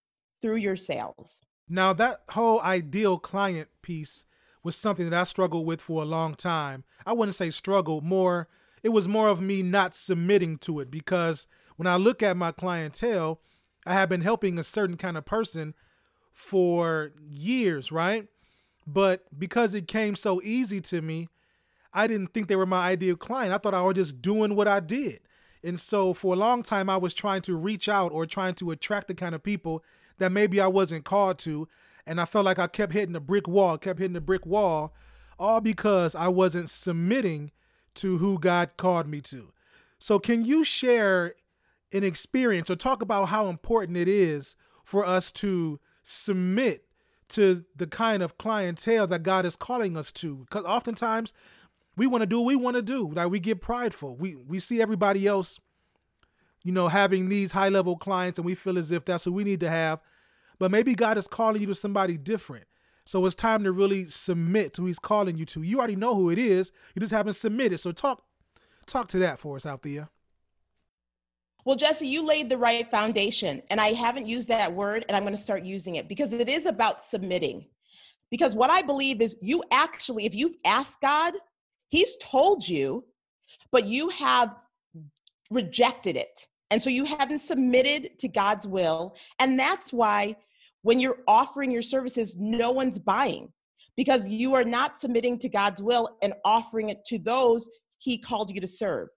through 0.42 0.56
your 0.56 0.76
sales. 0.76 1.40
Now, 1.68 1.92
that 1.94 2.22
whole 2.30 2.60
ideal 2.60 3.18
client 3.18 3.68
piece 3.82 4.24
was 4.62 4.76
something 4.76 5.08
that 5.10 5.18
I 5.18 5.24
struggled 5.24 5.66
with 5.66 5.80
for 5.80 6.02
a 6.02 6.06
long 6.06 6.34
time. 6.34 6.84
I 7.04 7.12
wouldn't 7.12 7.36
say 7.36 7.50
struggle, 7.50 8.00
more 8.00 8.48
it 8.82 8.90
was 8.90 9.08
more 9.08 9.28
of 9.28 9.40
me 9.40 9.62
not 9.62 9.96
submitting 9.96 10.58
to 10.58 10.78
it 10.78 10.92
because 10.92 11.48
when 11.76 11.88
I 11.88 11.96
look 11.96 12.22
at 12.22 12.36
my 12.36 12.52
clientele, 12.52 13.40
I 13.84 13.94
have 13.94 14.08
been 14.08 14.20
helping 14.20 14.58
a 14.58 14.64
certain 14.64 14.96
kind 14.96 15.16
of 15.16 15.24
person 15.24 15.74
for 16.32 17.12
years, 17.28 17.90
right? 17.90 18.28
But 18.86 19.24
because 19.36 19.74
it 19.74 19.88
came 19.88 20.14
so 20.14 20.40
easy 20.42 20.80
to 20.82 21.02
me, 21.02 21.28
I 21.92 22.06
didn't 22.06 22.28
think 22.28 22.48
they 22.48 22.56
were 22.56 22.66
my 22.66 22.88
ideal 22.88 23.16
client. 23.16 23.52
I 23.52 23.58
thought 23.58 23.74
I 23.74 23.80
was 23.80 23.94
just 23.94 24.22
doing 24.22 24.54
what 24.54 24.68
I 24.68 24.80
did. 24.80 25.20
And 25.64 25.80
so 25.80 26.14
for 26.14 26.34
a 26.34 26.38
long 26.38 26.62
time, 26.62 26.88
I 26.88 26.96
was 26.96 27.14
trying 27.14 27.42
to 27.42 27.56
reach 27.56 27.88
out 27.88 28.12
or 28.12 28.26
trying 28.26 28.54
to 28.56 28.70
attract 28.70 29.08
the 29.08 29.14
kind 29.14 29.34
of 29.34 29.42
people 29.42 29.82
that 30.18 30.30
maybe 30.30 30.60
I 30.60 30.68
wasn't 30.68 31.04
called 31.04 31.38
to. 31.40 31.68
And 32.06 32.20
I 32.20 32.24
felt 32.24 32.44
like 32.44 32.58
I 32.58 32.68
kept 32.68 32.92
hitting 32.92 33.16
a 33.16 33.20
brick 33.20 33.48
wall, 33.48 33.76
kept 33.78 33.98
hitting 33.98 34.16
a 34.16 34.20
brick 34.20 34.46
wall, 34.46 34.94
all 35.38 35.60
because 35.60 36.14
I 36.14 36.28
wasn't 36.28 36.70
submitting 36.70 37.50
to 37.96 38.18
who 38.18 38.38
God 38.38 38.76
called 38.76 39.08
me 39.08 39.20
to. 39.22 39.52
So, 39.98 40.18
can 40.18 40.44
you 40.44 40.62
share 40.62 41.34
an 41.92 42.04
experience 42.04 42.70
or 42.70 42.76
talk 42.76 43.02
about 43.02 43.26
how 43.26 43.48
important 43.48 43.96
it 43.96 44.08
is 44.08 44.54
for 44.84 45.04
us 45.04 45.32
to 45.32 45.80
submit 46.02 46.85
to 47.30 47.64
the 47.74 47.86
kind 47.86 48.22
of 48.22 48.38
clientele 48.38 49.06
that 49.08 49.22
God 49.22 49.44
is 49.44 49.56
calling 49.56 49.96
us 49.96 50.12
to? 50.12 50.46
Because 50.48 50.64
oftentimes 50.64 51.32
we 51.96 52.06
want 52.06 52.22
to 52.22 52.26
do 52.26 52.40
what 52.40 52.46
we 52.46 52.56
want 52.56 52.76
to 52.76 52.82
do. 52.82 53.10
Like 53.12 53.30
we 53.30 53.40
get 53.40 53.60
prideful. 53.60 54.16
We 54.16 54.36
we 54.36 54.60
see 54.60 54.80
everybody 54.80 55.26
else, 55.26 55.58
you 56.62 56.72
know, 56.72 56.88
having 56.88 57.28
these 57.28 57.52
high 57.52 57.68
level 57.68 57.96
clients, 57.96 58.38
and 58.38 58.46
we 58.46 58.54
feel 58.54 58.78
as 58.78 58.90
if 58.90 59.04
that's 59.04 59.26
what 59.26 59.34
we 59.34 59.44
need 59.44 59.60
to 59.60 59.70
have. 59.70 60.00
But 60.58 60.70
maybe 60.70 60.94
God 60.94 61.18
is 61.18 61.28
calling 61.28 61.60
you 61.60 61.66
to 61.68 61.74
somebody 61.74 62.16
different. 62.16 62.66
So 63.04 63.24
it's 63.24 63.36
time 63.36 63.62
to 63.64 63.72
really 63.72 64.06
submit 64.06 64.74
to 64.74 64.82
who 64.82 64.88
he's 64.88 64.98
calling 64.98 65.38
you 65.38 65.44
to. 65.46 65.62
You 65.62 65.78
already 65.78 65.96
know 65.96 66.14
who 66.14 66.28
it 66.28 66.38
is. 66.38 66.72
You 66.94 67.00
just 67.00 67.12
haven't 67.12 67.34
submitted. 67.34 67.78
So 67.78 67.92
talk 67.92 68.24
talk 68.86 69.08
to 69.08 69.18
that 69.20 69.38
for 69.38 69.56
us, 69.56 69.66
Althea. 69.66 70.10
Well, 71.66 71.74
Jesse, 71.74 72.06
you 72.06 72.24
laid 72.24 72.48
the 72.48 72.56
right 72.56 72.88
foundation. 72.88 73.60
And 73.70 73.80
I 73.80 73.88
haven't 73.88 74.28
used 74.28 74.46
that 74.48 74.72
word, 74.72 75.04
and 75.08 75.16
I'm 75.16 75.24
going 75.24 75.34
to 75.34 75.40
start 75.40 75.64
using 75.64 75.96
it 75.96 76.08
because 76.08 76.32
it 76.32 76.48
is 76.48 76.64
about 76.64 77.02
submitting. 77.02 77.66
Because 78.30 78.54
what 78.54 78.70
I 78.70 78.82
believe 78.82 79.20
is 79.20 79.36
you 79.42 79.64
actually, 79.72 80.26
if 80.26 80.34
you've 80.34 80.54
asked 80.64 81.00
God, 81.00 81.34
He's 81.88 82.16
told 82.22 82.66
you, 82.66 83.04
but 83.72 83.84
you 83.84 84.08
have 84.10 84.54
rejected 85.50 86.16
it. 86.16 86.46
And 86.70 86.80
so 86.80 86.88
you 86.88 87.04
haven't 87.04 87.40
submitted 87.40 88.16
to 88.20 88.28
God's 88.28 88.68
will. 88.68 89.16
And 89.40 89.58
that's 89.58 89.92
why 89.92 90.36
when 90.82 91.00
you're 91.00 91.18
offering 91.26 91.72
your 91.72 91.82
services, 91.82 92.36
no 92.38 92.70
one's 92.70 92.98
buying 92.98 93.52
because 93.96 94.26
you 94.28 94.54
are 94.54 94.64
not 94.64 94.98
submitting 94.98 95.36
to 95.40 95.48
God's 95.48 95.82
will 95.82 96.16
and 96.22 96.32
offering 96.44 96.90
it 96.90 97.04
to 97.06 97.18
those 97.18 97.68
He 97.98 98.18
called 98.18 98.52
you 98.52 98.60
to 98.60 98.68
serve. 98.68 99.08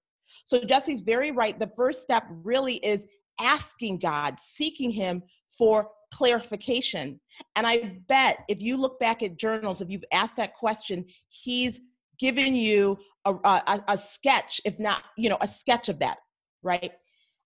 So 0.46 0.64
Jesse's 0.64 1.02
very 1.02 1.32
right. 1.32 1.60
The 1.60 1.72
first 1.76 2.02
step 2.02 2.26
really 2.30 2.76
is 2.76 3.06
asking 3.40 4.00
God, 4.00 4.38
seeking 4.40 4.92
Him 4.92 5.24
for 5.58 5.90
clarification. 6.14 7.20
And 7.56 7.68
I 7.68 8.00
bet 8.08 8.40
if 8.48 8.62
you 8.62 8.78
look 8.78 9.00
back 9.00 9.24
at 9.24 9.38
journals, 9.38 9.82
if 9.82 9.90
you've 9.90 10.06
asked 10.12 10.38
that 10.38 10.56
question, 10.56 11.06
He's 11.30 11.82
given 12.20 12.56
you 12.56 12.98
a, 13.26 13.34
a, 13.34 13.84
a 13.90 13.98
sketch, 13.98 14.60
if 14.66 14.80
not, 14.80 15.04
you 15.18 15.30
know, 15.30 15.38
a 15.42 15.48
sketch 15.48 15.90
of 15.90 16.00
that, 16.00 16.18
right? 16.64 16.92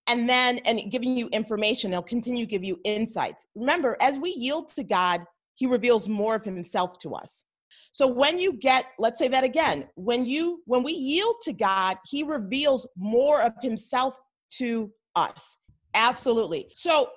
and 0.08 0.30
then 0.30 0.58
and 0.66 0.92
giving 0.92 1.18
you 1.18 1.28
information 1.30 1.92
he'll 1.92 2.02
continue 2.02 2.46
to 2.46 2.50
give 2.50 2.64
you 2.64 2.80
insights 2.84 3.48
remember 3.56 3.98
as 4.02 4.18
we 4.18 4.32
yield 4.32 4.68
to 4.68 4.84
god 4.84 5.22
he 5.56 5.66
reveals 5.66 6.10
more 6.10 6.36
of 6.36 6.44
himself 6.44 6.98
to 7.00 7.14
us 7.16 7.46
so 7.92 8.08
when 8.08 8.38
you 8.38 8.54
get 8.54 8.86
let's 9.00 9.20
say 9.20 9.28
that 9.28 9.44
again 9.44 9.88
when 9.96 10.26
you 10.26 10.62
when 10.66 10.84
we 10.84 10.92
yield 10.92 11.36
to 11.42 11.54
god 11.54 11.98
he 12.06 12.24
reveals 12.24 12.88
more 12.98 13.42
of 13.42 13.54
himself 13.62 14.18
to 14.50 14.92
us 15.16 15.58
absolutely 15.94 16.70
so 16.74 17.10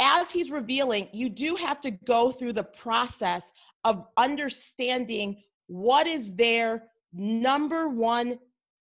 as 0.00 0.30
he's 0.30 0.50
revealing 0.50 1.08
you 1.12 1.28
do 1.28 1.54
have 1.54 1.80
to 1.80 1.90
go 1.90 2.30
through 2.30 2.52
the 2.52 2.64
process 2.64 3.52
of 3.84 4.06
understanding 4.16 5.42
what 5.66 6.06
is 6.06 6.34
their 6.34 6.84
number 7.12 7.88
one 7.88 8.38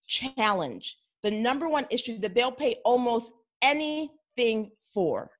challenge 0.07 0.97
the 1.23 1.31
number 1.31 1.69
one 1.69 1.87
issue 1.91 2.19
that 2.19 2.35
they'll 2.35 2.53
pay 2.53 2.77
almost 2.85 3.33
anything 3.63 4.71
for. 4.93 5.31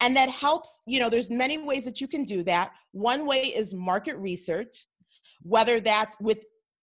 And 0.00 0.16
that 0.16 0.28
helps, 0.28 0.80
you 0.86 1.00
know, 1.00 1.08
there's 1.08 1.30
many 1.30 1.58
ways 1.58 1.84
that 1.84 2.00
you 2.00 2.06
can 2.06 2.24
do 2.24 2.42
that. 2.44 2.72
One 2.92 3.26
way 3.26 3.44
is 3.44 3.74
market 3.74 4.16
research, 4.16 4.86
whether 5.44 5.78
that's 5.80 6.16
with 6.20 6.38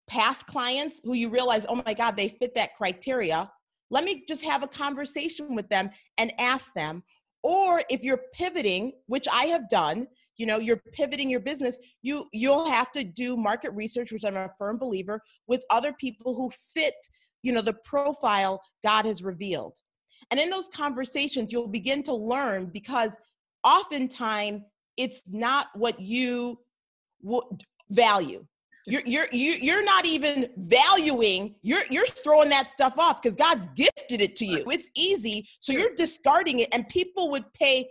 past 0.08 0.46
clients 0.46 1.00
who 1.04 1.14
you 1.14 1.28
realize, 1.28 1.66
oh 1.68 1.82
my 1.84 1.92
God, 1.92 2.16
they 2.16 2.28
fit 2.28 2.54
that 2.54 2.76
criteria. 2.76 3.50
Let 3.90 4.04
me 4.04 4.24
just 4.26 4.42
have 4.44 4.62
a 4.62 4.68
conversation 4.68 5.54
with 5.54 5.68
them 5.68 5.90
and 6.18 6.32
ask 6.38 6.72
them. 6.74 7.02
Or 7.42 7.82
if 7.90 8.02
you're 8.02 8.22
pivoting, 8.32 8.92
which 9.06 9.26
I 9.30 9.44
have 9.46 9.68
done, 9.68 10.06
you 10.36 10.46
know 10.46 10.58
you're 10.58 10.82
pivoting 10.92 11.30
your 11.30 11.40
business 11.40 11.78
you 12.02 12.26
you'll 12.32 12.68
have 12.68 12.92
to 12.92 13.04
do 13.04 13.36
market 13.36 13.70
research 13.70 14.12
which 14.12 14.24
i'm 14.24 14.36
a 14.36 14.50
firm 14.58 14.78
believer 14.78 15.20
with 15.46 15.64
other 15.70 15.92
people 15.94 16.34
who 16.34 16.50
fit 16.74 16.94
you 17.42 17.52
know 17.52 17.62
the 17.62 17.76
profile 17.84 18.60
god 18.82 19.04
has 19.04 19.22
revealed 19.22 19.78
and 20.30 20.40
in 20.40 20.50
those 20.50 20.68
conversations 20.68 21.52
you'll 21.52 21.68
begin 21.68 22.02
to 22.02 22.14
learn 22.14 22.66
because 22.66 23.16
oftentimes 23.64 24.62
it's 24.96 25.22
not 25.28 25.68
what 25.74 25.98
you 26.00 26.58
would 27.22 27.44
value. 27.90 28.44
You're 28.88 29.02
you're 29.04 29.26
you're 29.32 29.82
not 29.82 30.06
even 30.06 30.48
valuing 30.56 31.56
you're 31.62 31.82
you're 31.90 32.06
throwing 32.06 32.48
that 32.50 32.68
stuff 32.68 32.98
off 32.98 33.20
because 33.20 33.34
god's 33.34 33.66
gifted 33.74 34.20
it 34.20 34.36
to 34.36 34.46
you. 34.46 34.64
It's 34.70 34.88
easy. 34.94 35.48
So 35.58 35.72
you're 35.72 35.94
discarding 35.96 36.60
it 36.60 36.68
and 36.72 36.88
people 36.88 37.30
would 37.32 37.52
pay 37.52 37.88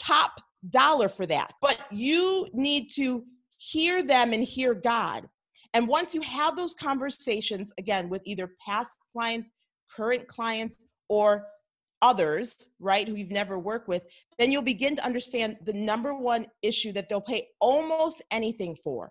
top 0.00 0.40
dollar 0.70 1.08
for 1.08 1.26
that. 1.26 1.52
But 1.60 1.80
you 1.90 2.46
need 2.52 2.90
to 2.94 3.24
hear 3.58 4.04
them 4.04 4.32
and 4.32 4.44
hear 4.44 4.72
god. 4.72 5.28
And 5.74 5.88
once 5.88 6.14
you 6.14 6.20
have 6.20 6.56
those 6.56 6.76
conversations 6.76 7.72
again 7.76 8.08
with 8.08 8.22
either 8.24 8.52
past 8.64 8.96
clients 9.12 9.52
current 9.94 10.26
clients 10.28 10.84
or 11.08 11.46
others, 12.02 12.68
right, 12.78 13.08
who 13.08 13.14
you've 13.14 13.30
never 13.30 13.58
worked 13.58 13.88
with, 13.88 14.02
then 14.38 14.50
you'll 14.52 14.62
begin 14.62 14.96
to 14.96 15.04
understand 15.04 15.56
the 15.64 15.72
number 15.72 16.14
one 16.14 16.46
issue 16.62 16.92
that 16.92 17.08
they'll 17.08 17.20
pay 17.20 17.48
almost 17.60 18.22
anything 18.30 18.76
for. 18.84 19.10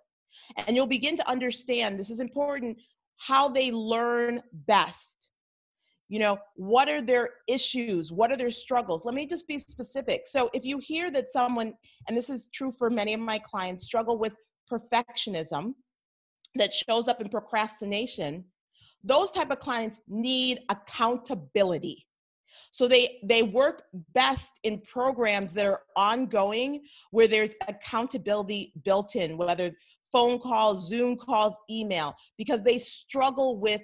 And 0.57 0.75
you'll 0.75 0.87
begin 0.87 1.17
to 1.17 1.29
understand 1.29 1.99
this 1.99 2.09
is 2.09 2.19
important 2.19 2.77
how 3.17 3.49
they 3.49 3.71
learn 3.71 4.41
best. 4.53 5.31
You 6.07 6.19
know, 6.19 6.37
what 6.55 6.87
are 6.87 7.01
their 7.01 7.29
issues? 7.47 8.11
What 8.11 8.31
are 8.31 8.37
their 8.37 8.51
struggles? 8.51 9.05
Let 9.05 9.15
me 9.15 9.25
just 9.25 9.47
be 9.47 9.59
specific. 9.59 10.23
So, 10.25 10.51
if 10.53 10.63
you 10.63 10.77
hear 10.77 11.09
that 11.11 11.31
someone, 11.31 11.73
and 12.07 12.15
this 12.15 12.29
is 12.29 12.47
true 12.53 12.71
for 12.71 12.91
many 12.91 13.13
of 13.13 13.19
my 13.19 13.39
clients, 13.39 13.85
struggle 13.85 14.19
with 14.19 14.33
perfectionism 14.71 15.73
that 16.55 16.71
shows 16.73 17.07
up 17.07 17.21
in 17.21 17.29
procrastination, 17.29 18.45
those 19.03 19.31
type 19.31 19.49
of 19.49 19.59
clients 19.59 19.99
need 20.07 20.59
accountability 20.69 22.05
so 22.71 22.87
they 22.87 23.19
they 23.23 23.43
work 23.43 23.83
best 24.13 24.59
in 24.63 24.81
programs 24.81 25.53
that 25.53 25.65
are 25.65 25.81
ongoing 25.95 26.81
where 27.11 27.27
there's 27.27 27.53
accountability 27.67 28.73
built 28.83 29.15
in 29.15 29.37
whether 29.37 29.71
phone 30.11 30.39
calls, 30.39 30.87
Zoom 30.87 31.17
calls, 31.17 31.55
email, 31.69 32.15
because 32.37 32.63
they 32.63 32.77
struggle 32.77 33.59
with 33.59 33.81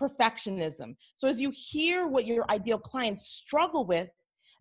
perfectionism. 0.00 0.96
So 1.16 1.28
as 1.28 1.40
you 1.40 1.52
hear 1.54 2.06
what 2.06 2.26
your 2.26 2.44
ideal 2.50 2.78
clients 2.78 3.28
struggle 3.28 3.86
with, 3.86 4.08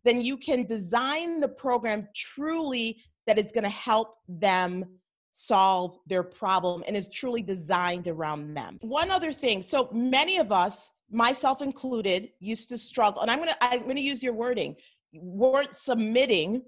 then 0.03 0.21
you 0.21 0.37
can 0.37 0.65
design 0.65 1.39
the 1.39 1.47
program 1.47 2.07
truly 2.15 3.01
that 3.25 3.39
is 3.39 3.51
going 3.51 3.63
to 3.63 3.69
help 3.69 4.15
them 4.27 4.83
solve 5.31 5.97
their 6.05 6.23
problem 6.23 6.83
and 6.85 6.95
is 6.95 7.07
truly 7.07 7.41
designed 7.41 8.07
around 8.07 8.53
them. 8.53 8.77
One 8.81 9.09
other 9.09 9.31
thing, 9.31 9.61
so 9.61 9.89
many 9.91 10.37
of 10.37 10.51
us, 10.51 10.91
myself 11.09 11.61
included, 11.61 12.29
used 12.39 12.69
to 12.69 12.77
struggle 12.77 13.21
and 13.21 13.31
I'm 13.31 13.39
going 13.39 13.49
to 13.49 13.63
I'm 13.63 13.83
going 13.83 13.95
to 13.95 14.01
use 14.01 14.21
your 14.21 14.33
wording, 14.33 14.75
weren't 15.13 15.75
submitting 15.75 16.63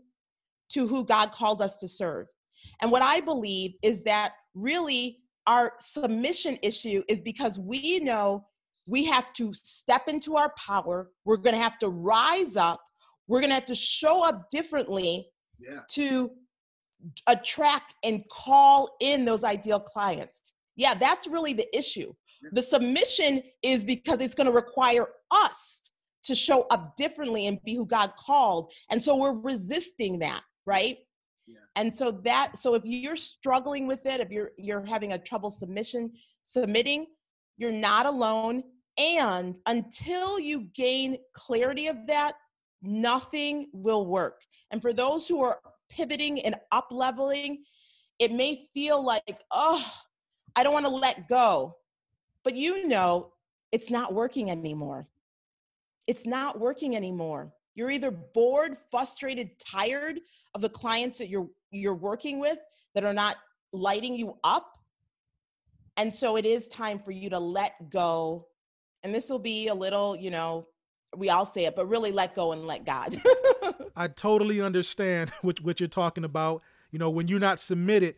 to 0.70 0.88
who 0.88 1.06
God 1.06 1.32
called 1.32 1.62
us 1.62 1.76
to 1.78 1.88
serve. 1.88 2.28
And 2.82 2.91
what 2.91 3.01
I 3.01 3.19
believe 3.19 3.73
is 3.82 4.04
that 4.04 4.34
really 4.54 5.19
our 5.47 5.73
submission 5.80 6.58
issue 6.62 7.04
is 7.08 7.19
because 7.19 7.60
we 7.60 7.99
know 7.99 8.45
we 8.88 9.06
have 9.06 9.34
to 9.34 9.54
step 9.54 10.08
into 10.08 10.36
our 10.36 10.54
power. 10.58 11.10
We're 11.23 11.38
going 11.38 11.56
to 11.56 11.62
have 11.62 11.80
to 11.80 11.89
rise 11.89 12.56
up. 12.56 12.82
We're 13.28 13.39
going 13.39 13.49
to 13.49 13.56
have 13.56 13.65
to 13.65 13.75
show 13.75 14.28
up 14.28 14.49
differently 14.49 15.28
yeah. 15.60 15.82
to 15.91 16.32
attract 17.28 17.95
and 18.04 18.23
call 18.32 18.95
in 18.99 19.25
those 19.25 19.43
ideal 19.43 19.80
clients. 19.80 20.34
Yeah, 20.75 20.93
that's 20.93 21.28
really 21.28 21.54
the 21.54 21.75
issue. 21.75 22.13
The 22.51 22.62
submission 22.62 23.41
is 23.63 23.84
because 23.84 24.21
it's 24.21 24.36
going 24.36 24.45
to 24.47 24.54
require 24.54 25.08
us 25.32 25.82
to 26.25 26.36
show 26.36 26.63
up 26.69 26.95
differently 26.95 27.47
and 27.47 27.60
be 27.63 27.75
who 27.75 27.86
God 27.86 28.12
called. 28.19 28.71
And 28.91 29.01
so 29.01 29.15
we're 29.15 29.34
resisting 29.34 30.19
that, 30.19 30.41
right? 30.65 30.97
And 31.76 31.94
so 31.94 32.12
that 32.12 32.58
so 32.58 32.74
if 32.76 32.84
you're 32.86 33.16
struggling 33.16 33.88
with 33.88 34.06
it 34.06 34.20
if 34.20 34.32
you're 34.32 34.52
you're 34.58 34.86
having 34.86 35.14
a 35.14 35.18
trouble 35.18 35.50
submission 35.50 36.12
submitting 36.44 37.08
you're 37.58 37.72
not 37.72 38.06
alone. 38.06 38.64
And 38.98 39.56
until 39.66 40.40
you 40.40 40.70
gain 40.74 41.18
clarity 41.34 41.88
of 41.88 42.08
that 42.08 42.34
nothing 42.82 43.68
will 43.74 44.06
work. 44.06 44.42
And 44.72 44.82
for 44.82 44.94
those 44.94 45.28
who 45.28 45.44
are 45.44 45.60
pivoting 45.90 46.40
and 46.42 46.56
up 46.72 46.88
leveling 46.92 47.64
it 48.18 48.32
may 48.32 48.68
feel 48.74 49.04
like 49.04 49.40
oh 49.52 49.86
i 50.56 50.64
don't 50.64 50.74
want 50.74 50.86
to 50.86 50.92
let 50.92 51.28
go. 51.28 51.76
But 52.44 52.56
you 52.56 52.88
know 52.88 53.34
it's 53.72 53.90
not 53.90 54.14
working 54.14 54.50
anymore. 54.52 55.08
It's 56.08 56.26
not 56.26 56.60
working 56.60 56.96
anymore 56.96 57.52
you're 57.76 57.92
either 57.92 58.10
bored 58.10 58.78
frustrated 58.90 59.52
tired 59.60 60.20
of 60.56 60.62
the 60.62 60.70
clients 60.70 61.18
that 61.20 61.28
you're 61.28 61.50
you're 61.72 61.94
working 61.94 62.40
with 62.40 62.58
that 62.94 63.04
are 63.04 63.14
not 63.14 63.36
lighting 63.74 64.16
you 64.16 64.38
up. 64.44 64.72
And 65.98 66.14
so 66.14 66.38
it 66.38 66.46
is 66.46 66.68
time 66.70 67.00
for 67.00 67.12
you 67.12 67.30
to 67.30 67.40
let 67.40 67.90
go. 67.90 68.48
And 69.04 69.14
this 69.14 69.30
will 69.30 69.40
be 69.40 69.68
a 69.68 69.76
little 69.76 70.16
you 70.16 70.32
know 70.32 70.68
we 71.16 71.30
all 71.30 71.46
say 71.46 71.66
it 71.66 71.76
but 71.76 71.88
really 71.88 72.12
let 72.12 72.36
go 72.36 72.54
and 72.54 72.66
let 72.66 72.86
god. 72.86 73.22
I 73.96 74.08
totally 74.08 74.60
understand 74.60 75.32
what, 75.42 75.62
what 75.62 75.80
you're 75.80 75.88
talking 75.88 76.24
about. 76.24 76.62
You 76.92 77.00
know 77.00 77.10
when 77.10 77.28
you're 77.28 77.40
not 77.40 77.60
submitted 77.60 78.16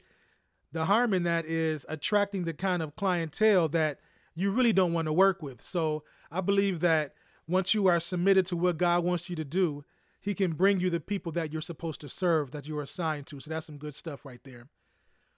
the 0.71 0.85
harm 0.85 1.13
in 1.13 1.23
that 1.23 1.45
is 1.45 1.85
attracting 1.89 2.43
the 2.43 2.53
kind 2.53 2.83
of 2.83 2.95
clientele 2.95 3.69
that 3.69 3.99
you 4.35 4.51
really 4.51 4.73
don't 4.73 4.93
want 4.93 5.07
to 5.07 5.13
work 5.13 5.41
with. 5.41 5.61
So 5.61 6.03
i 6.29 6.41
believe 6.41 6.81
that 6.81 7.13
once 7.47 7.73
you 7.73 7.87
are 7.87 7.99
submitted 7.99 8.45
to 8.45 8.55
what 8.55 8.77
god 8.77 9.03
wants 9.03 9.29
you 9.29 9.35
to 9.35 9.45
do 9.45 9.83
he 10.27 10.33
can 10.33 10.51
bring 10.51 10.81
you 10.81 10.89
the 10.89 10.99
people 10.99 11.31
that 11.31 11.53
you're 11.53 11.61
supposed 11.61 12.01
to 12.01 12.09
serve, 12.09 12.51
that 12.51 12.67
you're 12.67 12.81
assigned 12.81 13.27
to. 13.27 13.39
So 13.39 13.49
that's 13.49 13.65
some 13.65 13.77
good 13.77 13.95
stuff 13.95 14.25
right 14.25 14.41
there. 14.43 14.67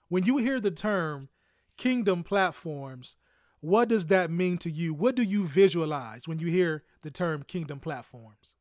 When 0.08 0.24
you 0.24 0.38
hear 0.38 0.58
the 0.58 0.72
term 0.72 1.28
kingdom 1.76 2.24
platforms, 2.24 3.16
what 3.60 3.88
does 3.88 4.06
that 4.06 4.32
mean 4.32 4.58
to 4.58 4.70
you? 4.70 4.92
What 4.92 5.14
do 5.14 5.22
you 5.22 5.46
visualize 5.46 6.26
when 6.26 6.40
you 6.40 6.48
hear 6.48 6.82
the 7.02 7.10
term 7.12 7.44
kingdom 7.44 7.78
platforms? 7.78 8.56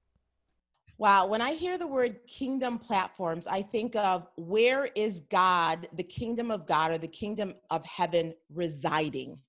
Wow, 1.00 1.26
when 1.26 1.42
I 1.42 1.54
hear 1.54 1.80
the 1.80 1.88
word 1.88 2.20
kingdom 2.28 2.78
platforms, 2.78 3.48
I 3.48 3.64
think 3.64 3.96
of 3.96 4.28
where 4.36 4.86
is 4.96 5.22
God, 5.32 5.88
the 5.94 6.04
kingdom 6.04 6.52
of 6.52 6.68
God 6.68 6.92
or 6.92 7.00
the 7.00 7.08
kingdom 7.08 7.56
of 7.72 7.84
heaven 7.86 8.36
residing? 8.54 9.40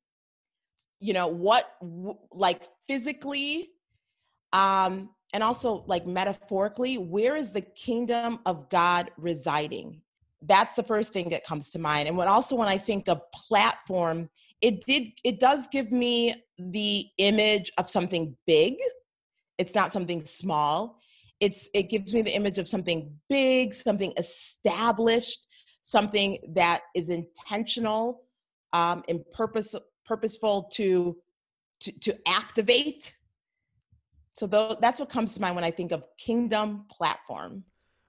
You 0.98 1.12
know, 1.12 1.26
what 1.26 1.76
like 2.32 2.62
physically 2.86 3.72
um 4.52 5.10
and 5.32 5.42
also 5.42 5.84
like 5.86 6.06
metaphorically 6.06 6.98
where 6.98 7.36
is 7.36 7.50
the 7.50 7.60
kingdom 7.60 8.38
of 8.46 8.68
god 8.68 9.10
residing? 9.16 10.00
That's 10.42 10.74
the 10.74 10.82
first 10.82 11.12
thing 11.12 11.28
that 11.30 11.44
comes 11.44 11.70
to 11.72 11.78
mind. 11.78 12.08
And 12.08 12.16
what 12.16 12.28
also 12.28 12.56
when 12.56 12.68
i 12.68 12.78
think 12.78 13.08
of 13.08 13.20
platform 13.32 14.28
it 14.60 14.84
did 14.84 15.12
it 15.24 15.40
does 15.40 15.68
give 15.68 15.90
me 15.90 16.34
the 16.58 17.06
image 17.18 17.72
of 17.78 17.88
something 17.88 18.36
big. 18.46 18.74
It's 19.58 19.74
not 19.74 19.92
something 19.92 20.24
small. 20.26 21.00
It's 21.40 21.68
it 21.72 21.84
gives 21.84 22.12
me 22.12 22.22
the 22.22 22.34
image 22.34 22.58
of 22.58 22.68
something 22.68 23.10
big 23.28 23.74
something 23.74 24.12
established 24.18 25.46
something 25.82 26.38
that 26.50 26.82
is 26.94 27.08
intentional 27.08 28.22
um, 28.72 29.02
and 29.08 29.24
purpose 29.32 29.74
purposeful 30.04 30.64
to 30.74 31.16
to 31.80 31.92
to 32.00 32.28
activate 32.28 33.16
so 34.40 34.46
that's 34.80 34.98
what 34.98 35.10
comes 35.10 35.34
to 35.34 35.40
mind 35.42 35.54
when 35.54 35.64
I 35.64 35.70
think 35.70 35.92
of 35.92 36.02
kingdom 36.16 36.86
platform. 36.90 37.64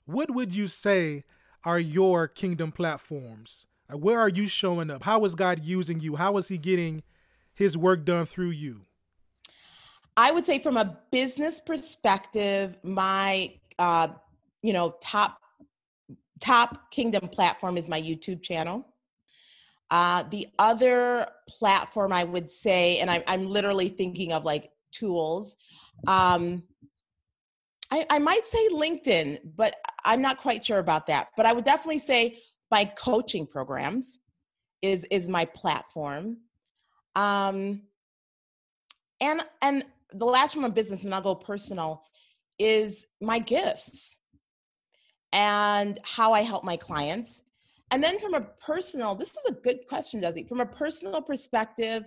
What 0.06 0.34
would 0.34 0.56
you 0.56 0.70
say 0.70 1.26
are 1.66 1.78
your 1.78 2.30
kingdom 2.30 2.72
platforms? 2.72 3.66
Uh, 3.92 3.98
where 3.98 4.18
are 4.18 4.30
you 4.30 4.48
showing 4.48 4.90
up? 4.90 5.04
How 5.04 5.26
is 5.26 5.36
God 5.36 5.66
using 5.66 6.00
you? 6.00 6.16
How 6.16 6.38
is 6.38 6.48
He 6.48 6.58
getting 6.58 7.04
His 7.54 7.78
work 7.78 8.06
done 8.06 8.26
through 8.26 8.52
you? 8.52 8.84
I 10.16 10.32
would 10.32 10.46
say, 10.46 10.60
from 10.60 10.78
a 10.78 10.98
business 11.12 11.60
perspective, 11.60 12.78
my 12.82 13.54
uh, 13.78 14.08
you 14.62 14.72
know 14.72 14.96
top 15.02 15.38
top 16.40 16.92
kingdom 16.92 17.28
platform 17.28 17.76
is 17.76 17.90
my 17.90 18.02
YouTube 18.02 18.42
channel. 18.42 18.88
Uh, 19.90 20.24
the 20.32 20.48
other 20.58 21.28
platform 21.50 22.14
I 22.14 22.24
would 22.24 22.50
say, 22.50 23.00
and 23.00 23.12
I, 23.12 23.22
I'm 23.28 23.46
literally 23.48 23.90
thinking 23.90 24.32
of 24.32 24.46
like 24.46 24.72
tools 24.94 25.58
um, 26.08 26.64
I, 27.92 28.06
I 28.10 28.20
might 28.20 28.46
say 28.48 28.70
LinkedIn, 28.70 29.40
but 29.56 29.76
I'm 30.06 30.22
not 30.22 30.40
quite 30.40 30.66
sure 30.66 30.80
about 30.80 31.08
that. 31.08 31.30
But 31.38 31.46
I 31.46 31.54
would 31.54 31.66
definitely 31.66 32.00
say 32.00 32.40
my 32.72 32.86
coaching 32.86 33.46
programs 33.48 34.20
is 34.82 35.06
is 35.12 35.30
my 35.30 35.46
platform. 35.46 36.38
Um, 37.16 37.84
and 39.22 39.42
and 39.62 39.86
the 40.14 40.26
last 40.26 40.56
one 40.56 40.66
of 40.66 40.74
business, 40.74 41.04
and 41.04 41.14
I'll 41.14 41.22
go 41.22 41.36
personal, 41.36 42.04
is 42.60 43.06
my 43.22 43.40
gifts. 43.40 44.18
and 45.34 46.00
how 46.04 46.34
I 46.34 46.42
help 46.42 46.64
my 46.64 46.78
clients. 46.78 47.44
And 47.92 48.04
then 48.04 48.20
from 48.20 48.34
a 48.34 48.42
personal, 48.42 49.16
this 49.16 49.32
is 49.32 49.46
a 49.50 49.54
good 49.54 49.88
question, 49.88 50.22
Jesse. 50.22 50.44
From 50.44 50.62
a 50.62 50.66
personal 50.66 51.22
perspective, 51.22 52.04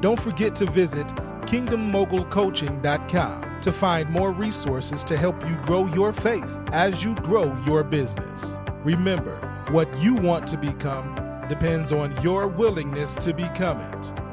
Don't 0.00 0.20
forget 0.20 0.54
to 0.56 0.66
visit 0.66 1.06
kingdommogulcoaching.com 1.46 3.60
to 3.60 3.72
find 3.72 4.10
more 4.10 4.32
resources 4.32 5.04
to 5.04 5.16
help 5.16 5.40
you 5.48 5.56
grow 5.64 5.86
your 5.86 6.12
faith 6.12 6.58
as 6.72 7.02
you 7.02 7.14
grow 7.16 7.56
your 7.66 7.82
business. 7.82 8.58
Remember, 8.84 9.34
what 9.70 9.88
you 9.98 10.14
want 10.14 10.46
to 10.48 10.56
become 10.56 11.14
depends 11.48 11.92
on 11.92 12.20
your 12.22 12.48
willingness 12.48 13.14
to 13.16 13.32
become 13.32 13.80
it. 13.80 14.25